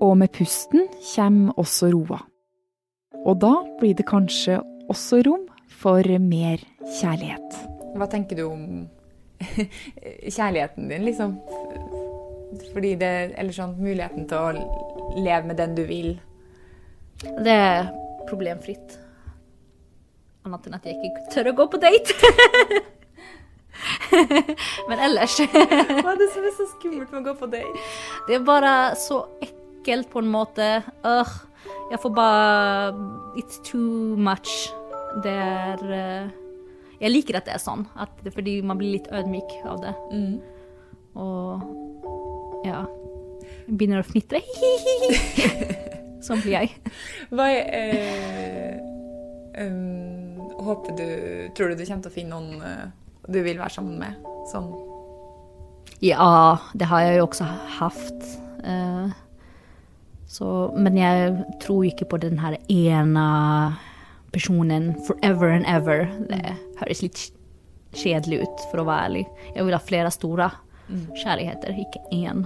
Og 0.01 0.17
med 0.21 0.29
pusten 0.37 0.89
kommer 1.15 1.53
også 1.57 1.89
roa. 1.95 2.19
Og 3.27 3.41
da 3.41 3.55
blir 3.81 3.95
det 3.97 4.07
kanskje 4.09 4.61
også 4.93 5.23
rom 5.27 5.47
for 5.73 6.03
mer 6.23 6.59
kjærlighet. 6.99 7.51
Hva 7.97 8.07
tenker 8.13 8.37
du 8.39 8.45
om 8.47 8.63
kjærligheten 10.37 10.89
din, 10.93 11.05
liksom? 11.09 11.31
Fordi 12.73 12.95
det 13.01 13.13
Eller 13.37 13.53
sånn 13.53 13.77
muligheten 13.81 14.29
til 14.29 14.39
å 14.39 14.53
leve 15.17 15.47
med 15.49 15.57
den 15.61 15.75
du 15.77 15.85
vil. 15.89 16.21
Det 17.23 17.57
er 17.57 17.91
problemfritt. 18.29 18.99
Annet 20.47 20.67
enn 20.69 20.79
at 20.79 20.87
jeg 20.87 20.95
ikke 21.01 21.27
tør 21.33 21.47
å 21.51 21.57
gå 21.59 21.65
på 21.73 21.79
date. 21.83 22.13
Men 24.89 24.99
ellers 25.03 25.35
Hva 25.41 25.47
er 26.13 26.19
det 26.21 26.29
som 26.33 26.43
er 26.47 26.55
så 26.57 26.65
skummelt 26.77 27.11
med 27.11 27.21
å 27.21 27.27
gå 27.27 27.35
på 27.41 27.47
date? 27.51 27.79
Det 28.29 28.35
er 28.39 28.45
bare 28.47 28.73
så 29.01 29.17
ekkelt 29.41 29.56
på 30.11 30.23
en 30.23 30.33
måte. 30.33 30.83
Uh, 31.05 31.37
jeg 31.93 32.01
får 32.03 32.13
bare 32.17 32.93
It's 33.39 33.63
too 33.65 34.17
much. 34.17 34.69
Det 35.23 35.33
er 35.33 35.83
uh, 35.87 36.29
Jeg 37.01 37.13
liker 37.13 37.39
at 37.39 37.47
det 37.47 37.55
er 37.57 37.63
sånn. 37.63 37.87
At 37.97 38.13
det, 38.25 38.35
fordi 38.35 38.61
man 38.67 38.79
blir 38.81 38.99
litt 38.99 39.09
ødmyk 39.13 39.59
av 39.65 39.83
det. 39.85 39.95
Og 41.17 42.65
ja. 42.67 42.85
Begynner 43.67 44.03
å 44.03 44.07
fnitre. 44.07 44.43
Sånn 46.27 46.43
blir 46.43 46.57
jeg. 46.57 46.73
Hva 47.31 47.47
er 47.53 47.67
eh, 47.79 49.67
um, 49.67 50.41
Håper 50.67 50.97
du 50.99 51.09
Tror 51.55 51.71
du 51.71 51.79
du 51.79 51.85
kommer 51.85 52.07
til 52.07 52.11
å 52.11 52.15
finne 52.15 52.33
noen 52.35 52.65
eh, 52.65 52.87
du 53.27 53.41
vil 53.43 53.59
være 53.59 53.75
sammen 53.75 53.99
med? 54.01 54.27
Sånn 54.51 54.71
Ja, 56.03 56.59
det 56.75 56.89
har 56.91 57.05
jeg 57.07 57.21
jo 57.21 57.27
også 57.29 57.47
haft. 57.79 58.27
Eh, 58.63 59.15
så, 60.37 60.51
men 60.77 60.99
jeg 61.01 61.33
tror 61.63 61.87
ikke 61.89 62.09
på 62.11 62.19
den 62.21 62.37
her 62.43 62.59
ene 62.69 63.27
personen 64.35 64.93
forever 65.07 65.55
and 65.55 65.65
ever. 65.71 66.05
Det 66.29 66.43
høres 66.83 67.03
litt 67.05 67.23
kjedelig 67.97 68.43
ut, 68.45 68.65
for 68.71 68.83
å 68.83 68.89
være 68.89 69.09
ærlig. 69.09 69.25
Jeg 69.55 69.65
vil 69.65 69.77
ha 69.77 69.81
flere 69.81 70.13
store 70.13 70.51
kjærligheter, 71.23 71.79
ikke 71.87 72.03
én. 72.15 72.45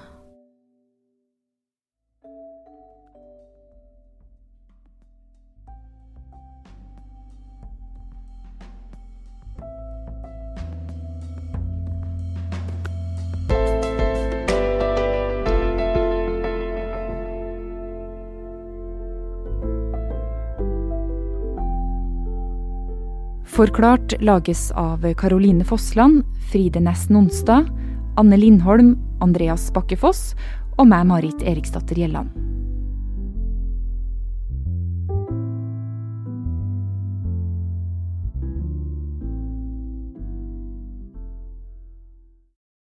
Forklart 23.61 24.15
lages 24.23 24.71
av 24.71 25.15
Caroline 25.15 25.65
Fossland, 25.65 26.25
Fride 26.53 26.81
Næss 26.81 27.11
Nonstad, 27.11 27.67
Anne 28.17 28.37
Lindholm, 28.37 28.95
Andreas 29.21 29.67
Bakkefoss 29.77 30.31
og 30.79 30.89
meg, 30.89 31.05
Marit 31.11 31.45
Eriksdatter 31.45 32.01
Gjelland. 32.01 32.33